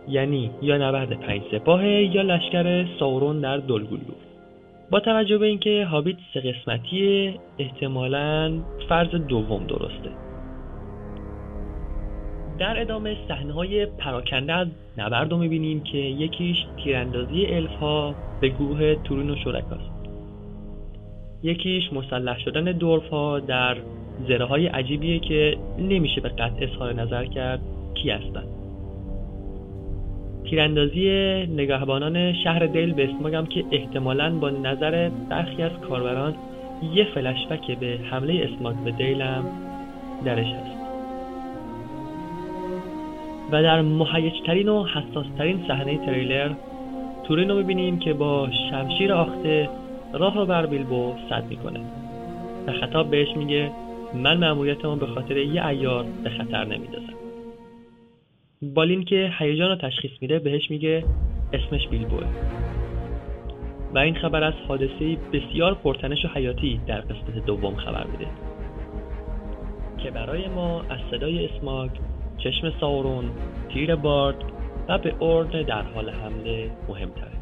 یعنی 0.07 0.51
یا 0.61 0.77
نبرد 0.77 1.13
پنج 1.19 1.41
سپاه 1.51 1.85
یا 1.87 2.21
لشکر 2.21 2.85
ساورون 2.99 3.39
در 3.39 3.57
دلگلو. 3.57 4.28
با 4.91 4.99
توجه 4.99 5.37
به 5.37 5.45
اینکه 5.45 5.85
هابیت 5.85 6.17
سه 6.33 6.39
قسمتی 6.39 7.33
احتمالا 7.59 8.59
فرض 8.89 9.09
دوم 9.09 9.63
درسته. 9.67 10.09
در 12.59 12.81
ادامه 12.81 13.17
صحنه 13.27 13.53
های 13.53 13.85
پراکنده 13.85 14.53
از 14.53 14.67
نبرد 14.97 15.31
رو 15.31 15.37
می‌بینیم 15.37 15.83
که 15.83 15.97
یکیش 15.97 16.57
تیراندازی 16.83 17.45
الف 17.45 17.75
ها 17.75 18.15
به 18.41 18.49
گروه 18.49 18.95
تورین 18.95 19.29
و 19.29 19.35
شرکاست. 19.35 19.91
یکیش 21.43 21.93
مسلح 21.93 22.39
شدن 22.39 22.63
دورف 22.63 23.09
ها 23.09 23.39
در 23.39 23.77
زره 24.27 24.45
های 24.45 24.67
عجیبیه 24.67 25.19
که 25.19 25.57
نمیشه 25.77 26.21
به 26.21 26.29
قطع 26.29 26.63
اظهار 26.63 26.93
نظر 26.93 27.25
کرد 27.25 27.59
کی 27.93 28.09
هستن. 28.09 28.58
تیراندازی 30.49 31.09
نگهبانان 31.57 32.33
شهر 32.33 32.65
دیل 32.65 32.93
به 32.93 33.09
اسماگم 33.09 33.45
که 33.45 33.65
احتمالا 33.71 34.29
با 34.39 34.49
نظر 34.49 35.09
برخی 35.29 35.63
از 35.63 35.71
کاربران 35.89 36.35
یه 36.93 37.03
فلشبک 37.03 37.79
به 37.79 37.99
حمله 38.11 38.49
اسماگ 38.49 38.75
به 38.75 38.91
دیل 38.91 39.21
هم 39.21 39.45
درش 40.25 40.47
هست. 40.47 40.79
و 43.51 43.63
در 43.63 43.81
مهیجترین 43.81 44.69
و 44.69 44.85
حساسترین 44.85 45.65
صحنه 45.67 45.97
تریلر 45.97 46.51
تورین 47.23 47.49
رو 47.49 47.57
می‌بینیم 47.57 47.99
که 47.99 48.13
با 48.13 48.49
شمشیر 48.69 49.13
آخته 49.13 49.69
راه 50.13 50.35
رو 50.35 50.45
بر 50.45 50.65
بیلبو 50.65 51.13
صد 51.29 51.43
می‌کنه. 51.49 51.79
و 52.67 52.71
خطاب 52.71 53.09
بهش 53.09 53.37
میگه 53.37 53.71
من 54.13 54.37
مأموریتمو 54.37 54.95
به 54.95 55.05
خاطر 55.05 55.37
یه 55.37 55.65
ایار 55.65 56.05
به 56.23 56.29
خطر 56.29 56.65
نمیدازم. 56.65 57.18
بالین 58.61 59.05
که 59.05 59.31
هیجان 59.39 59.69
رو 59.69 59.75
تشخیص 59.75 60.11
میده 60.21 60.39
بهش 60.39 60.71
میگه 60.71 61.03
اسمش 61.53 61.87
بیلبوه 61.87 62.23
و 63.93 63.97
این 63.97 64.15
خبر 64.15 64.43
از 64.43 64.53
حادثه 64.67 65.17
بسیار 65.33 65.75
پرتنش 65.75 66.25
و 66.25 66.27
حیاتی 66.27 66.81
در 66.87 67.01
قسمت 67.01 67.45
دوم 67.45 67.75
خبر 67.75 68.03
میده. 68.07 68.27
که 69.97 70.11
برای 70.11 70.47
ما 70.47 70.81
از 70.81 70.99
صدای 71.11 71.45
اسماگ 71.45 71.89
چشم 72.37 72.73
ساورون 72.79 73.31
تیر 73.73 73.95
بارد 73.95 74.43
و 74.87 74.97
به 74.97 75.15
ارد 75.21 75.65
در 75.65 75.81
حال 75.81 76.09
حمله 76.09 76.71
مهمتره. 76.89 77.39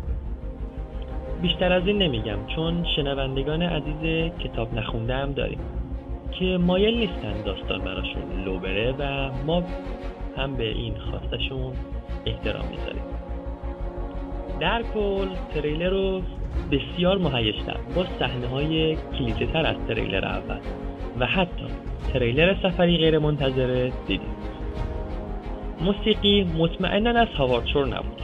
بیشتر 1.42 1.74
از 1.74 1.88
این 1.88 1.98
نمیگم 1.98 2.38
چون 2.56 2.86
شنوندگان 2.96 3.62
عزیز 3.62 4.32
کتاب 4.40 4.74
نخونده 4.74 5.16
هم 5.16 5.32
داریم 5.32 5.60
که 6.32 6.58
مایل 6.58 6.98
نیستن 6.98 7.42
داستان 7.46 7.80
براشون 7.80 8.44
لو 8.46 8.60
بره 8.60 8.96
و 9.00 9.30
ما 9.46 9.64
هم 10.38 10.54
به 10.54 10.68
این 10.68 10.94
خواستشون 10.98 11.74
احترام 12.26 12.66
می‌ذاریم. 12.72 13.04
در 14.60 14.84
کل 14.94 15.28
تریلر 15.54 15.90
رو 15.90 16.22
بسیار 16.72 17.18
مهیجتر 17.18 17.78
با 17.96 18.06
صحنه 18.20 18.48
های 18.48 18.96
کلیشه 18.96 19.46
تر 19.46 19.66
از 19.66 19.76
تریلر 19.88 20.26
اول 20.26 20.60
و 21.20 21.26
حتی 21.26 21.66
تریلر 22.14 22.56
سفری 22.64 22.98
غیر 22.98 23.20
منتظره 23.20 23.92
دیدیم. 24.08 24.30
موسیقی 25.82 26.44
مطمئنا 26.44 27.20
از 27.20 27.28
هاوارد 27.28 27.68
شور 27.68 27.88
نبود 27.88 28.22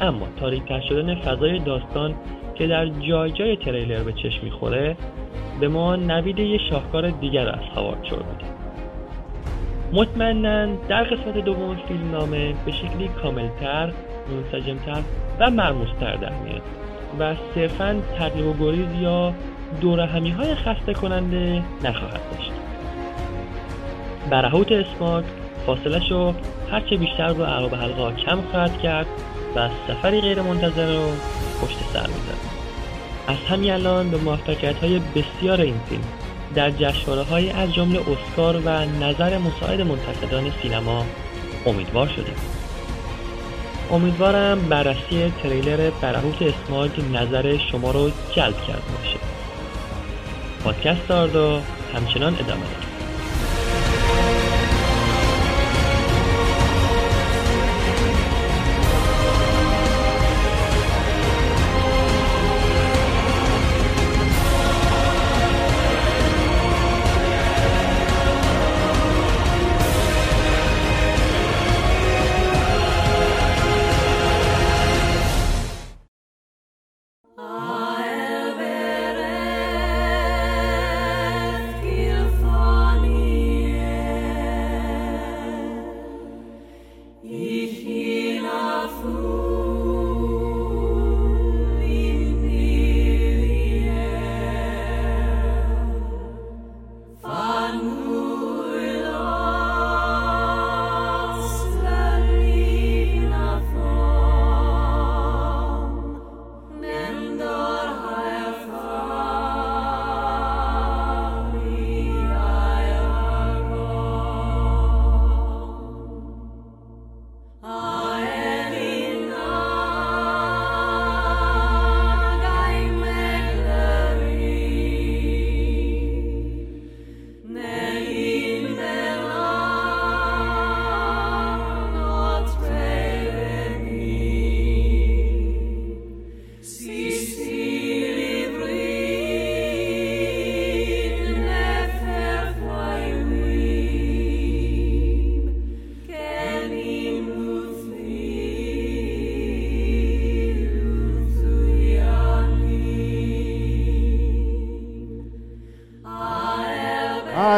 اما 0.00 0.26
تاریکتر 0.40 0.80
شدن 0.80 1.14
فضای 1.14 1.58
داستان 1.58 2.14
که 2.54 2.66
در 2.66 2.86
جای 2.86 3.30
جای 3.30 3.56
تریلر 3.56 4.02
به 4.02 4.12
چشم 4.12 4.44
می‌خوره 4.44 4.96
به 5.60 5.68
ما 5.68 5.96
نوید 5.96 6.38
یه 6.38 6.58
شاهکار 6.70 7.10
دیگر 7.10 7.48
از 7.48 7.64
هاوارد 7.74 8.04
شور 8.04 8.22
مطمئنا 9.94 10.66
در 10.88 11.04
قسمت 11.04 11.44
دوم 11.44 11.76
فیلم 11.88 12.10
نامه 12.10 12.54
به 12.64 12.72
شکلی 12.72 13.08
کاملتر 13.08 13.92
منسجمتر 14.28 15.02
و 15.40 15.50
مرموزتر 15.50 16.16
در 16.16 16.32
میاد 16.32 16.62
و 17.18 17.34
صرفا 17.54 18.02
تقلیب 18.18 18.46
و 18.46 18.54
گریز 18.54 19.00
یا 19.00 19.34
دورهمی 19.80 20.30
های 20.30 20.54
خسته 20.54 20.94
کننده 20.94 21.62
نخواهد 21.84 22.20
داشت. 22.32 22.52
برهوت 24.30 24.72
اسماک 24.72 25.24
فاصله 25.66 26.00
شو 26.08 26.34
هرچه 26.70 26.96
بیشتر 26.96 27.28
رو 27.28 27.44
عقاب 27.44 27.74
حلقه 27.74 28.16
کم 28.16 28.40
خواهد 28.50 28.78
کرد 28.78 29.06
و 29.56 29.68
سفری 29.88 30.20
غیر 30.20 30.42
منتظر 30.42 30.86
رو 30.86 31.08
پشت 31.62 31.78
سر 31.92 32.06
می‌ذاره 32.06 32.38
از 33.28 33.36
همین 33.36 33.70
الان 33.70 34.10
به 34.10 34.16
موفقیت 34.16 34.76
های 34.76 35.00
بسیار 35.14 35.60
این 35.60 35.78
فیلم 35.88 36.04
در 36.54 36.70
جشنواره 36.70 37.22
های 37.22 37.50
از 37.50 37.74
جمله 37.74 38.00
اسکار 38.00 38.56
و 38.56 38.84
نظر 38.84 39.38
مساعد 39.38 39.80
منتقدان 39.80 40.52
سینما 40.62 41.04
امیدوار 41.66 42.08
شدیم. 42.08 42.34
امیدوارم 43.90 44.68
بررسی 44.68 45.32
تریلر 45.42 45.90
برهوت 46.00 46.42
اسماگ 46.42 46.90
نظر 47.12 47.58
شما 47.72 47.90
رو 47.90 48.10
جلب 48.36 48.56
کرده 48.66 48.82
باشه. 48.98 49.18
پادکست 50.64 51.10
آردا 51.10 51.60
همچنان 51.94 52.34
ادامه 52.34 52.60
دارد 52.60 52.83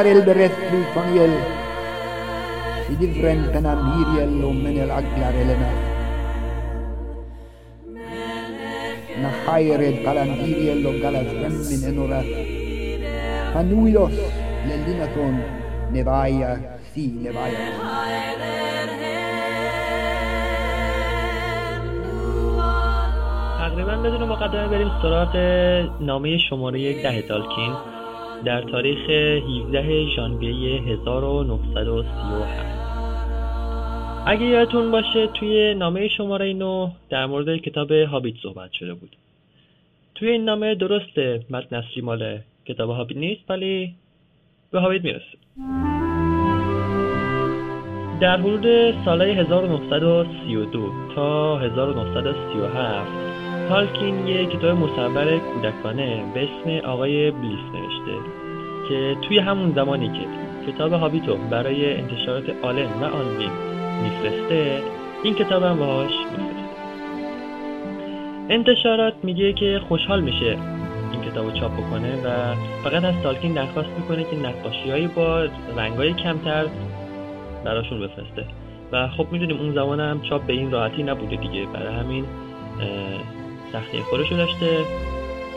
Ariel 0.07 0.23
berättlu 0.27 0.81
faniel 0.95 1.33
Sidi 2.87 3.07
frentana 3.14 3.73
miriel 3.87 4.45
och 4.49 4.55
menel 4.55 4.90
aglar 4.99 5.35
elena 5.42 5.71
Na 9.23 9.31
hayred 9.47 9.97
kalandiriel 10.05 10.87
och 10.87 10.95
galas 11.03 11.27
femmin 11.40 11.83
enora 11.90 12.21
Fanuilos 13.53 14.14
lelinaton 14.69 15.35
nevaya 15.92 16.51
si 16.95 17.07
nevaya 17.25 17.66
تقریبا 23.59 23.97
بدون 23.97 24.29
مقدمه 24.29 24.69
بریم 24.69 24.90
سراغ 25.03 25.37
نامه 26.01 26.38
شماره 26.38 27.03
ده 27.03 27.23
تالکین 27.29 27.95
در 28.44 28.62
تاریخ 28.62 29.11
17 29.11 30.07
ژانویه 30.16 30.81
1937 30.83 32.77
اگه 34.27 34.44
یادتون 34.44 34.90
باشه 34.90 35.27
توی 35.27 35.75
نامه 35.75 36.09
شماره 36.09 36.53
9 36.53 36.92
در 37.11 37.27
مورد 37.27 37.57
کتاب 37.57 37.92
هابیت 37.92 38.35
صحبت 38.42 38.72
شده 38.72 38.94
بود. 38.94 39.16
توی 40.14 40.31
این 40.31 40.44
نامه 40.44 40.75
درسته 40.75 41.40
متن 41.51 41.77
اصلی 41.77 42.03
مال 42.03 42.38
کتاب 42.66 42.90
هابیت 42.90 43.18
نیست 43.18 43.51
ولی 43.51 43.94
به 44.70 44.81
هابیت 44.81 45.05
می‌رسه. 45.05 45.38
در 48.20 48.40
حدود 48.40 48.94
سالهای 49.05 49.31
1932 49.31 50.92
تا 51.14 51.59
1937 51.59 53.36
تالکین 53.68 54.26
یک 54.26 54.50
کتاب 54.50 54.79
مصور 54.79 55.38
کودکانه 55.38 56.24
به 56.35 56.42
اسم 56.44 56.87
آقای 56.87 57.31
بلیس 57.31 57.59
نوشته 57.74 58.18
که 58.88 59.16
توی 59.29 59.38
همون 59.38 59.72
زمانی 59.74 60.09
که 60.09 60.26
کتاب 60.72 60.92
هابیتو 60.92 61.37
برای 61.50 61.96
انتشارات 61.96 62.44
آلن 62.62 62.92
و 63.00 63.05
آنوین 63.05 63.50
میفرسته 64.02 64.83
این 65.22 65.35
کتاب 65.35 65.62
هم 65.62 65.79
باهاش 65.79 66.11
میفرسته. 66.11 66.66
انتشارات 68.48 69.14
میگه 69.22 69.52
که 69.52 69.81
خوشحال 69.88 70.20
میشه 70.20 70.59
این 71.12 71.20
کتاب 71.31 71.46
رو 71.46 71.52
چاپ 71.52 71.72
بکنه 71.72 72.14
و 72.24 72.55
فقط 72.85 73.05
از 73.05 73.14
تالکین 73.22 73.52
درخواست 73.52 73.88
می‌کنه 73.98 74.24
که 74.24 74.37
نقاشی 74.37 75.07
با 75.07 75.48
رنگای 75.76 76.12
کمتر 76.12 76.64
براشون 77.64 78.00
بفرسته. 78.00 78.44
و 78.92 79.09
خب 79.09 79.26
می‌دونیم 79.33 79.57
اون 79.61 79.74
زمان 79.74 80.00
هم 80.00 80.20
چاپ 80.22 80.42
به 80.42 80.52
این 80.52 80.70
راحتی 80.70 81.02
نبوده 81.02 81.37
دیگه. 81.37 81.66
برای 81.74 81.94
همین 81.94 82.24
سختی 83.72 83.98
خودشو 83.98 84.37
داشته 84.37 84.79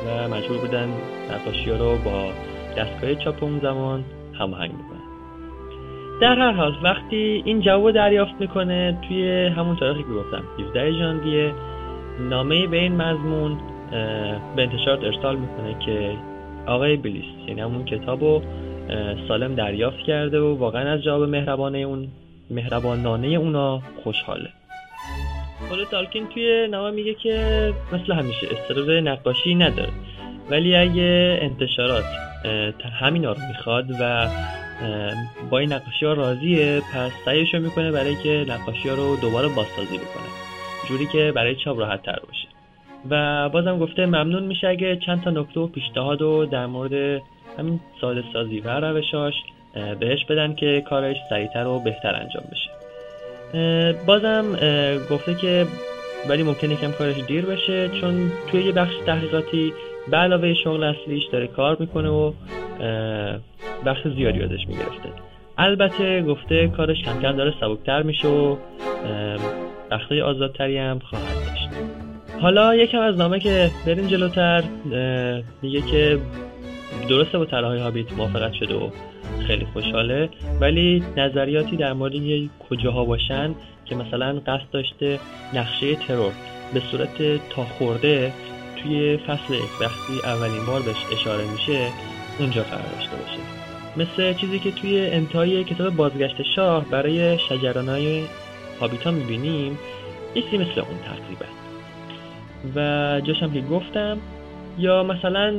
و 0.07 0.27
مجبور 0.27 0.57
بودن 0.57 0.89
نقاشی 1.31 1.69
رو 1.69 1.97
با 1.97 2.31
دستگاه 2.77 3.15
چاپ 3.15 3.43
اون 3.43 3.59
زمان 3.59 4.03
هماهنگ 4.39 4.71
بکنن. 4.71 4.99
در 6.21 6.35
هر 6.39 6.51
حال 6.51 6.73
وقتی 6.83 7.41
این 7.45 7.61
جواب 7.61 7.91
دریافت 7.91 8.33
می‌کنه 8.39 8.97
توی 9.07 9.47
همون 9.47 9.75
تاریخی 9.75 10.03
که 10.03 10.09
گفتم 10.09 10.43
17 10.65 10.91
ژانویه 10.91 11.53
نامه 12.29 12.67
به 12.67 12.77
این 12.77 12.95
مضمون 12.95 13.57
به 14.55 14.61
انتشارات 14.61 15.03
ارسال 15.03 15.35
می‌کنه 15.35 15.75
که 15.85 16.13
آقای 16.65 16.97
بلیس 16.97 17.47
یعنی 17.47 17.61
همون 17.61 17.85
کتاب 17.85 18.23
رو 18.23 18.41
سالم 19.27 19.55
دریافت 19.55 19.99
کرده 19.99 20.39
و 20.39 20.57
واقعا 20.57 20.91
از 20.91 21.01
جواب 21.01 21.29
مهربانه 21.29 21.77
اون 21.77 22.07
مهربانانه 22.49 23.27
اونا 23.27 23.81
خوشحاله. 24.03 24.49
خود 25.67 25.83
تالکین 25.83 26.27
توی 26.27 26.67
نامه 26.67 26.91
میگه 26.91 27.13
که 27.13 27.73
مثل 27.93 28.13
همیشه 28.13 28.47
استعداد 28.51 28.89
نقاشی 28.89 29.55
نداره. 29.55 29.89
ولی 30.49 30.75
اگه 30.75 31.39
انتشارات 31.41 32.03
همینا 32.99 33.31
رو 33.31 33.39
می‌خواد 33.47 33.85
و 34.01 34.27
با 35.49 35.57
این 35.59 35.73
نقاشی 35.73 36.05
ها 36.05 36.13
راضیه 36.13 36.81
پس 36.93 37.11
سعیش 37.25 37.53
رو 37.53 37.59
می‌کنه 37.59 37.91
برای 37.91 38.15
که 38.15 38.45
نقاشی 38.47 38.89
ها 38.89 38.95
رو 38.95 39.15
دوباره 39.15 39.47
بازسازی 39.47 39.97
بکنه. 39.97 40.29
جوری 40.89 41.05
که 41.05 41.31
برای 41.35 41.55
چاپ 41.55 41.79
راحت 41.79 42.03
تر 42.03 42.19
باشه. 42.27 42.47
و 43.09 43.49
بازم 43.49 43.79
گفته 43.79 44.05
ممنون 44.05 44.43
میشه 44.43 44.67
اگه 44.67 44.95
چند 45.05 45.23
تا 45.23 45.29
نکته 45.29 45.59
و 45.59 45.67
پیشنهاد 45.67 46.21
رو 46.21 46.45
در 46.45 46.65
مورد 46.65 47.21
همین 47.57 47.79
ساده 48.01 48.23
سازی 48.33 48.59
و 48.59 48.79
روشاش 48.79 49.33
بهش 49.99 50.25
بدن 50.25 50.55
که 50.55 50.83
کارش 50.89 51.17
سریعتر 51.29 51.67
و 51.67 51.79
بهتر 51.79 52.15
انجام 52.15 52.43
بشه. 52.51 52.78
بازم 54.05 54.45
گفته 55.11 55.35
که 55.35 55.65
ولی 56.29 56.43
ممکنه 56.43 56.75
کم 56.75 56.91
کارش 56.91 57.15
دیر 57.27 57.45
بشه 57.45 57.89
چون 58.01 58.31
توی 58.51 58.63
یه 58.63 58.71
بخش 58.71 58.93
تحقیقاتی 59.05 59.73
به 60.11 60.17
علاوه 60.17 60.53
شغل 60.53 60.83
اصلیش 60.83 61.23
داره 61.31 61.47
کار 61.47 61.77
می‌کنه 61.79 62.09
و 62.09 62.31
بخش 63.85 64.07
زیادی 64.15 64.41
ازش 64.41 64.67
می‌گرفته. 64.67 65.09
البته 65.57 66.21
گفته 66.21 66.67
کارش 66.67 66.97
کم 67.03 67.21
کم 67.21 67.31
داره 67.31 67.53
سبکتر 67.59 68.03
میشه 68.03 68.27
و 68.27 68.55
وقتای 69.91 70.21
آزادتری 70.21 70.77
هم 70.77 70.99
خواهد 70.99 71.25
داشت. 71.25 71.69
حالا 72.41 72.75
یکم 72.75 72.99
از 72.99 73.17
نامه 73.17 73.39
که 73.39 73.69
بریم 73.85 74.07
جلوتر 74.07 74.63
میگه 75.61 75.81
که 75.81 76.19
درسته 77.09 77.37
با 77.37 77.45
طرحهای 77.45 77.79
هابیت 77.79 78.13
موافقت 78.13 78.53
شده 78.53 78.75
و 78.75 78.89
خیلی 79.47 79.65
خوشحاله. 79.73 80.29
ولی 80.61 81.03
نظریاتی 81.17 81.77
در 81.77 81.93
مورد 81.93 82.13
اینکه 82.13 82.53
کجاها 82.69 83.05
باشن 83.05 83.55
که 83.85 83.95
مثلا 83.95 84.39
قصد 84.39 84.69
داشته 84.71 85.19
نقشه 85.53 85.95
ترور 85.95 86.31
به 86.73 86.79
صورت 86.79 87.49
تا 87.49 87.63
خورده 87.63 88.33
توی 88.83 89.17
فصل 89.17 89.53
یک 89.53 89.81
وقتی 89.81 90.13
اولین 90.23 90.65
بار 90.67 90.81
بهش 90.81 91.05
اشاره 91.19 91.51
میشه 91.51 91.87
اونجا 92.39 92.63
قرار 92.63 92.91
داشته 92.95 93.15
باشه. 93.15 93.39
مثل 93.97 94.33
چیزی 94.33 94.59
که 94.59 94.71
توی 94.71 95.07
انتهای 95.07 95.63
کتاب 95.63 95.95
بازگشت 95.95 96.41
شاه 96.55 96.85
برای 96.85 97.37
شجرانهای 97.49 98.23
هابیتا 98.81 99.11
می‌بینیم 99.11 99.79
یکی 100.35 100.57
مثل 100.57 100.79
اون 100.79 100.99
تقریبا. 101.05 101.45
و 102.75 103.21
جاشم 103.21 103.51
که 103.51 103.61
گفتم 103.61 104.17
یا 104.77 105.03
مثلا 105.03 105.53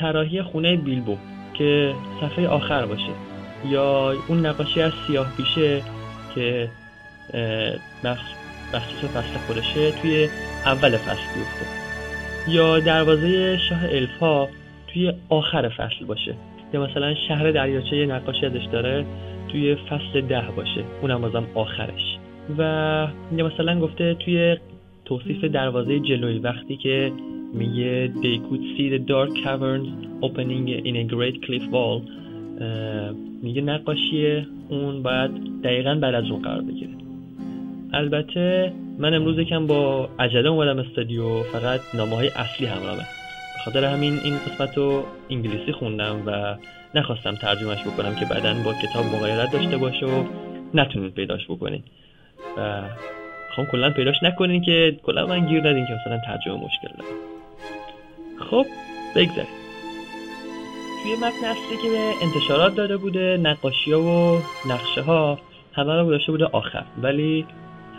طراحی 0.00 0.42
خونه 0.42 0.76
بیلبو. 0.76 1.16
که 1.60 1.94
صفحه 2.20 2.48
آخر 2.48 2.86
باشه. 2.86 3.12
یا 3.68 4.14
اون 4.28 4.46
نقاشی 4.46 4.82
از 4.82 4.92
سیاه 5.06 5.36
بیشه 5.36 5.82
که 6.34 6.68
بخصوص 8.74 9.10
فصل 9.10 9.38
خودشه 9.46 9.90
توی 9.90 10.28
اول 10.66 10.96
فصل 10.96 11.34
بیفته. 11.34 11.66
یا 12.48 12.80
دروازه 12.80 13.58
شاه 13.68 13.84
الفا 13.90 14.48
توی 14.92 15.12
آخر 15.28 15.68
فصل 15.68 16.04
باشه. 16.06 16.34
یا 16.74 16.84
مثلا 16.84 17.14
شهر 17.28 17.50
دریاچه 17.50 18.06
نقاشی 18.06 18.46
ازش 18.46 18.64
داره 18.72 19.06
توی 19.52 19.74
فصل 19.74 20.20
ده 20.20 20.44
باشه. 20.56 20.84
اونم 21.02 21.20
بازم 21.20 21.46
آخرش. 21.54 22.18
و 22.58 22.62
یا 23.36 23.46
مثلا 23.46 23.80
گفته 23.80 24.14
توی 24.14 24.56
توصیف 25.04 25.44
دروازه 25.44 26.00
جلوی 26.00 26.38
وقتی 26.38 26.76
که 26.76 27.12
میگه 27.54 28.12
they 28.14 28.38
could 28.38 28.62
see 28.76 28.88
the 28.94 29.02
dark 29.10 29.44
caverns 29.44 29.88
opening 30.22 30.68
in 30.88 30.96
a 30.96 31.04
great 31.14 31.36
cliff 31.44 31.66
wall. 31.72 32.10
میگه 33.42 33.62
نقاشی 33.62 34.46
اون 34.68 35.02
باید 35.02 35.30
دقیقا 35.64 35.94
بعد 35.94 36.14
از 36.14 36.24
اون 36.30 36.42
قرار 36.42 36.62
بگیره. 36.62 36.90
البته 37.92 38.72
من 38.98 39.14
امروز 39.14 39.38
یکم 39.38 39.66
با 39.66 40.08
عجله 40.18 40.48
اومدم 40.48 40.78
استودیو 40.78 41.42
فقط 41.42 41.80
نامه 41.94 42.16
های 42.16 42.28
اصلی 42.28 42.66
همراهه 42.66 42.96
به 42.96 43.64
خاطر 43.64 43.84
همین 43.84 44.12
این 44.24 44.34
قسمت 44.34 44.76
رو 44.78 45.04
انگلیسی 45.30 45.72
خوندم 45.72 46.22
و 46.26 46.56
نخواستم 46.94 47.34
ترجمهش 47.34 47.82
بکنم 47.82 48.14
که 48.14 48.24
بعدا 48.24 48.54
با 48.64 48.72
کتاب 48.72 49.04
مغایرت 49.04 49.52
داشته 49.52 49.76
باشه 49.76 50.06
و 50.06 50.24
نتونید 50.74 51.14
پیداش 51.14 51.44
بکنید. 51.44 51.84
و 52.58 52.82
خب 53.56 53.64
کلا 53.72 53.90
پیداش 53.90 54.22
نکنین 54.22 54.62
که 54.62 54.96
کلا 55.02 55.26
من 55.26 55.46
گیر 55.46 55.68
ندین 55.68 55.86
که 55.86 55.92
مثلا 55.92 56.20
ترجمه 56.26 56.54
مشکل 56.54 56.88
داره. 56.98 57.10
خب 58.40 58.66
بگذاریم. 59.16 59.50
توی 61.02 61.16
متن 61.16 61.46
اصلی 61.46 61.76
که 61.82 61.88
به 61.88 62.12
انتشارات 62.22 62.74
داده 62.74 62.96
بوده 62.96 63.38
نقاشی 63.42 63.92
ها 63.92 64.00
و 64.00 64.38
نقشه 64.68 65.02
ها 65.02 65.38
همه 65.72 65.94
رو 65.94 66.06
گذاشته 66.06 66.32
بوده 66.32 66.44
آخر. 66.44 66.84
ولی 67.02 67.46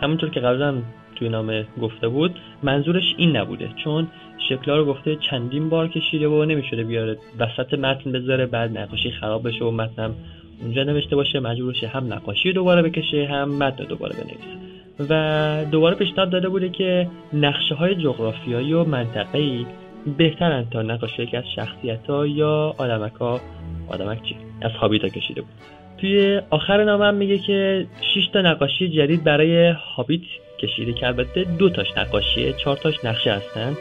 همونطور 0.00 0.30
که 0.30 0.40
قبلا 0.40 0.82
توی 1.16 1.28
نامه 1.28 1.66
گفته 1.82 2.08
بود 2.08 2.38
منظورش 2.62 3.14
این 3.16 3.36
نبوده. 3.36 3.70
چون 3.84 4.08
شکلا 4.48 4.76
رو 4.76 4.84
گفته 4.84 5.16
چندین 5.16 5.68
بار 5.68 5.88
کشیده 5.88 6.28
و 6.28 6.44
نمی‌شده 6.44 6.84
بیاره 6.84 7.18
وسط 7.38 7.74
متن 7.74 8.12
بذاره 8.12 8.46
بعد 8.46 8.78
نقاشی 8.78 9.10
خراب 9.10 9.48
بشه 9.48 9.64
و 9.64 9.70
متنم 9.70 10.14
اونجا 10.62 10.82
نوشته 10.82 11.16
باشه. 11.16 11.40
مجبور 11.40 11.74
شه 11.74 11.88
هم 11.88 12.12
نقاشی 12.12 12.52
دوباره 12.52 12.82
بکشه 12.82 13.26
هم 13.26 13.48
متن 13.48 13.84
دوباره 13.84 14.16
بنویسه. 14.16 14.62
و 15.10 15.64
دوباره 15.70 15.94
پیشنهاد 15.94 16.30
داده 16.30 16.48
بوده 16.48 16.68
که 16.68 17.08
نقشه 17.32 17.74
های 17.74 17.94
جغرافیایی 17.94 18.72
و 18.72 18.84
منطقه‌ای 18.84 19.66
بهترن 20.18 20.66
تا 20.70 20.82
نقاشی 20.82 21.26
که 21.26 21.38
از 21.38 21.44
شخصیت 21.56 22.06
ها 22.06 22.26
یا 22.26 22.74
آدمک 22.78 23.12
ها 23.12 23.40
آدمک 23.88 24.22
چی؟ 24.22 24.36
از 24.62 24.72
هابیتا 24.72 25.08
کشیده 25.08 25.40
بود. 25.40 25.50
توی 26.00 26.40
آخر 26.50 26.84
نامه 26.84 27.04
هم 27.04 27.14
میگه 27.14 27.38
که 27.38 27.86
6 28.14 28.26
تا 28.32 28.40
نقاشی 28.40 28.88
جدید 28.88 29.24
برای 29.24 29.68
هابیت 29.68 30.20
کشیده 30.58 30.92
که 30.92 31.06
البته 31.06 31.44
دو 31.44 31.70
تاش 31.70 31.86
نقاشیه 31.96 32.52
چهار 32.52 32.76
تاش 32.76 33.04
نقشه 33.04 33.32
هستن 33.32 33.76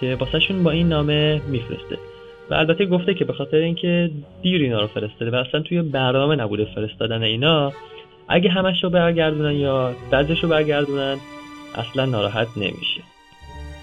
که 0.00 0.16
واسهشون 0.20 0.62
با 0.62 0.70
این 0.70 0.88
نامه 0.88 1.40
میفرسته. 1.48 1.98
و 2.50 2.54
البته 2.54 2.86
گفته 2.86 3.14
که 3.14 3.24
به 3.24 3.32
خاطر 3.32 3.56
اینکه 3.56 4.10
دیر 4.42 4.62
اینا 4.62 4.80
رو 4.80 4.86
فرستاده 4.86 5.30
و 5.30 5.34
اصلا 5.34 5.60
توی 5.60 5.82
برنامه 5.82 6.36
نبوده 6.36 6.64
فرستادن 6.64 7.22
اینا 7.22 7.72
اگه 8.28 8.50
همش 8.50 8.84
رو 8.84 8.90
برگردونن 8.90 9.54
یا 9.54 9.92
بعضش 10.10 10.42
رو 10.42 10.48
برگردونن 10.48 11.16
اصلا 11.74 12.06
ناراحت 12.06 12.48
نمیشه. 12.56 13.00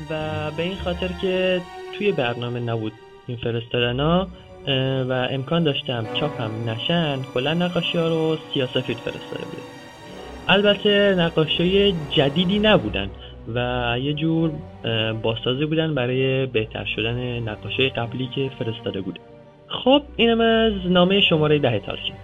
و 0.09 0.51
به 0.57 0.63
این 0.63 0.75
خاطر 0.75 1.09
که 1.21 1.61
توی 1.97 2.11
برنامه 2.11 2.59
نبود 2.59 2.93
این 3.27 3.37
فرستادن 3.37 3.99
ها 3.99 4.27
و 5.09 5.27
امکان 5.31 5.63
داشتم 5.63 6.05
چاپم 6.19 6.69
نشن 6.69 7.19
کلا 7.33 7.53
نقاشی 7.53 7.97
ها 7.97 8.07
رو 8.07 8.37
سیاسفید 8.53 8.97
فرستاده 8.97 9.45
بوده 9.45 9.61
البته 10.47 11.15
نقاشی 11.17 11.95
جدیدی 12.09 12.59
نبودن 12.59 13.09
و 13.55 13.95
یه 14.01 14.13
جور 14.13 14.51
بازسازی 15.21 15.65
بودن 15.65 15.95
برای 15.95 16.45
بهتر 16.45 16.85
شدن 16.95 17.39
نقاشی 17.39 17.89
قبلی 17.89 18.29
که 18.35 18.51
فرستاده 18.59 19.01
بوده 19.01 19.19
خب 19.67 20.01
اینم 20.15 20.41
از 20.41 20.73
نامه 20.85 21.21
شماره 21.21 21.59
ده 21.59 21.79
تارکین 21.79 22.15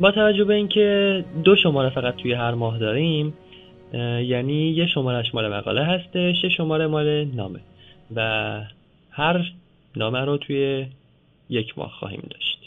با 0.00 0.10
توجه 0.10 0.44
به 0.44 0.54
اینکه 0.54 1.24
دو 1.44 1.56
شماره 1.56 1.90
فقط 1.90 2.16
توی 2.16 2.32
هر 2.32 2.54
ماه 2.54 2.78
داریم 2.78 3.34
یعنی 3.92 4.70
یه 4.70 4.86
شمارش 4.86 5.34
مال 5.34 5.56
مقاله 5.56 5.84
هستش 5.84 6.44
یه 6.44 6.50
شماره 6.50 6.86
مال 6.86 7.24
نامه. 7.24 7.60
و 8.16 8.20
هر 9.10 9.52
نامه 9.96 10.24
رو 10.24 10.36
توی 10.36 10.86
یک 11.50 11.78
ماه 11.78 11.90
خواهیم 11.90 12.22
داشت. 12.30 12.58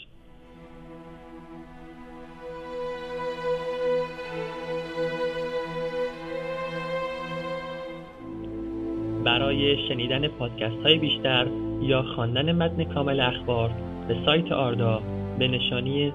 برای 9.24 9.88
شنیدن 9.88 10.28
پادکست 10.28 10.82
های 10.84 10.98
بیشتر 10.98 11.46
یا 11.82 12.02
خواندن 12.02 12.52
متن 12.52 12.84
کامل 12.84 13.20
اخبار 13.20 13.70
به 14.08 14.16
سایت 14.26 14.52
آردا 14.52 15.02
به 15.38 15.48
نشانی 15.48 16.12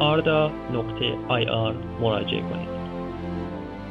www.arda.ir 0.00 1.74
مراجعه 2.00 2.40
کنید. 2.40 2.68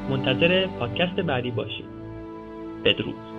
منتظر 0.10 0.68
پادکست 0.68 1.16
بعدی 1.16 1.52
باشید. 1.52 1.86
بدرود. 2.86 3.33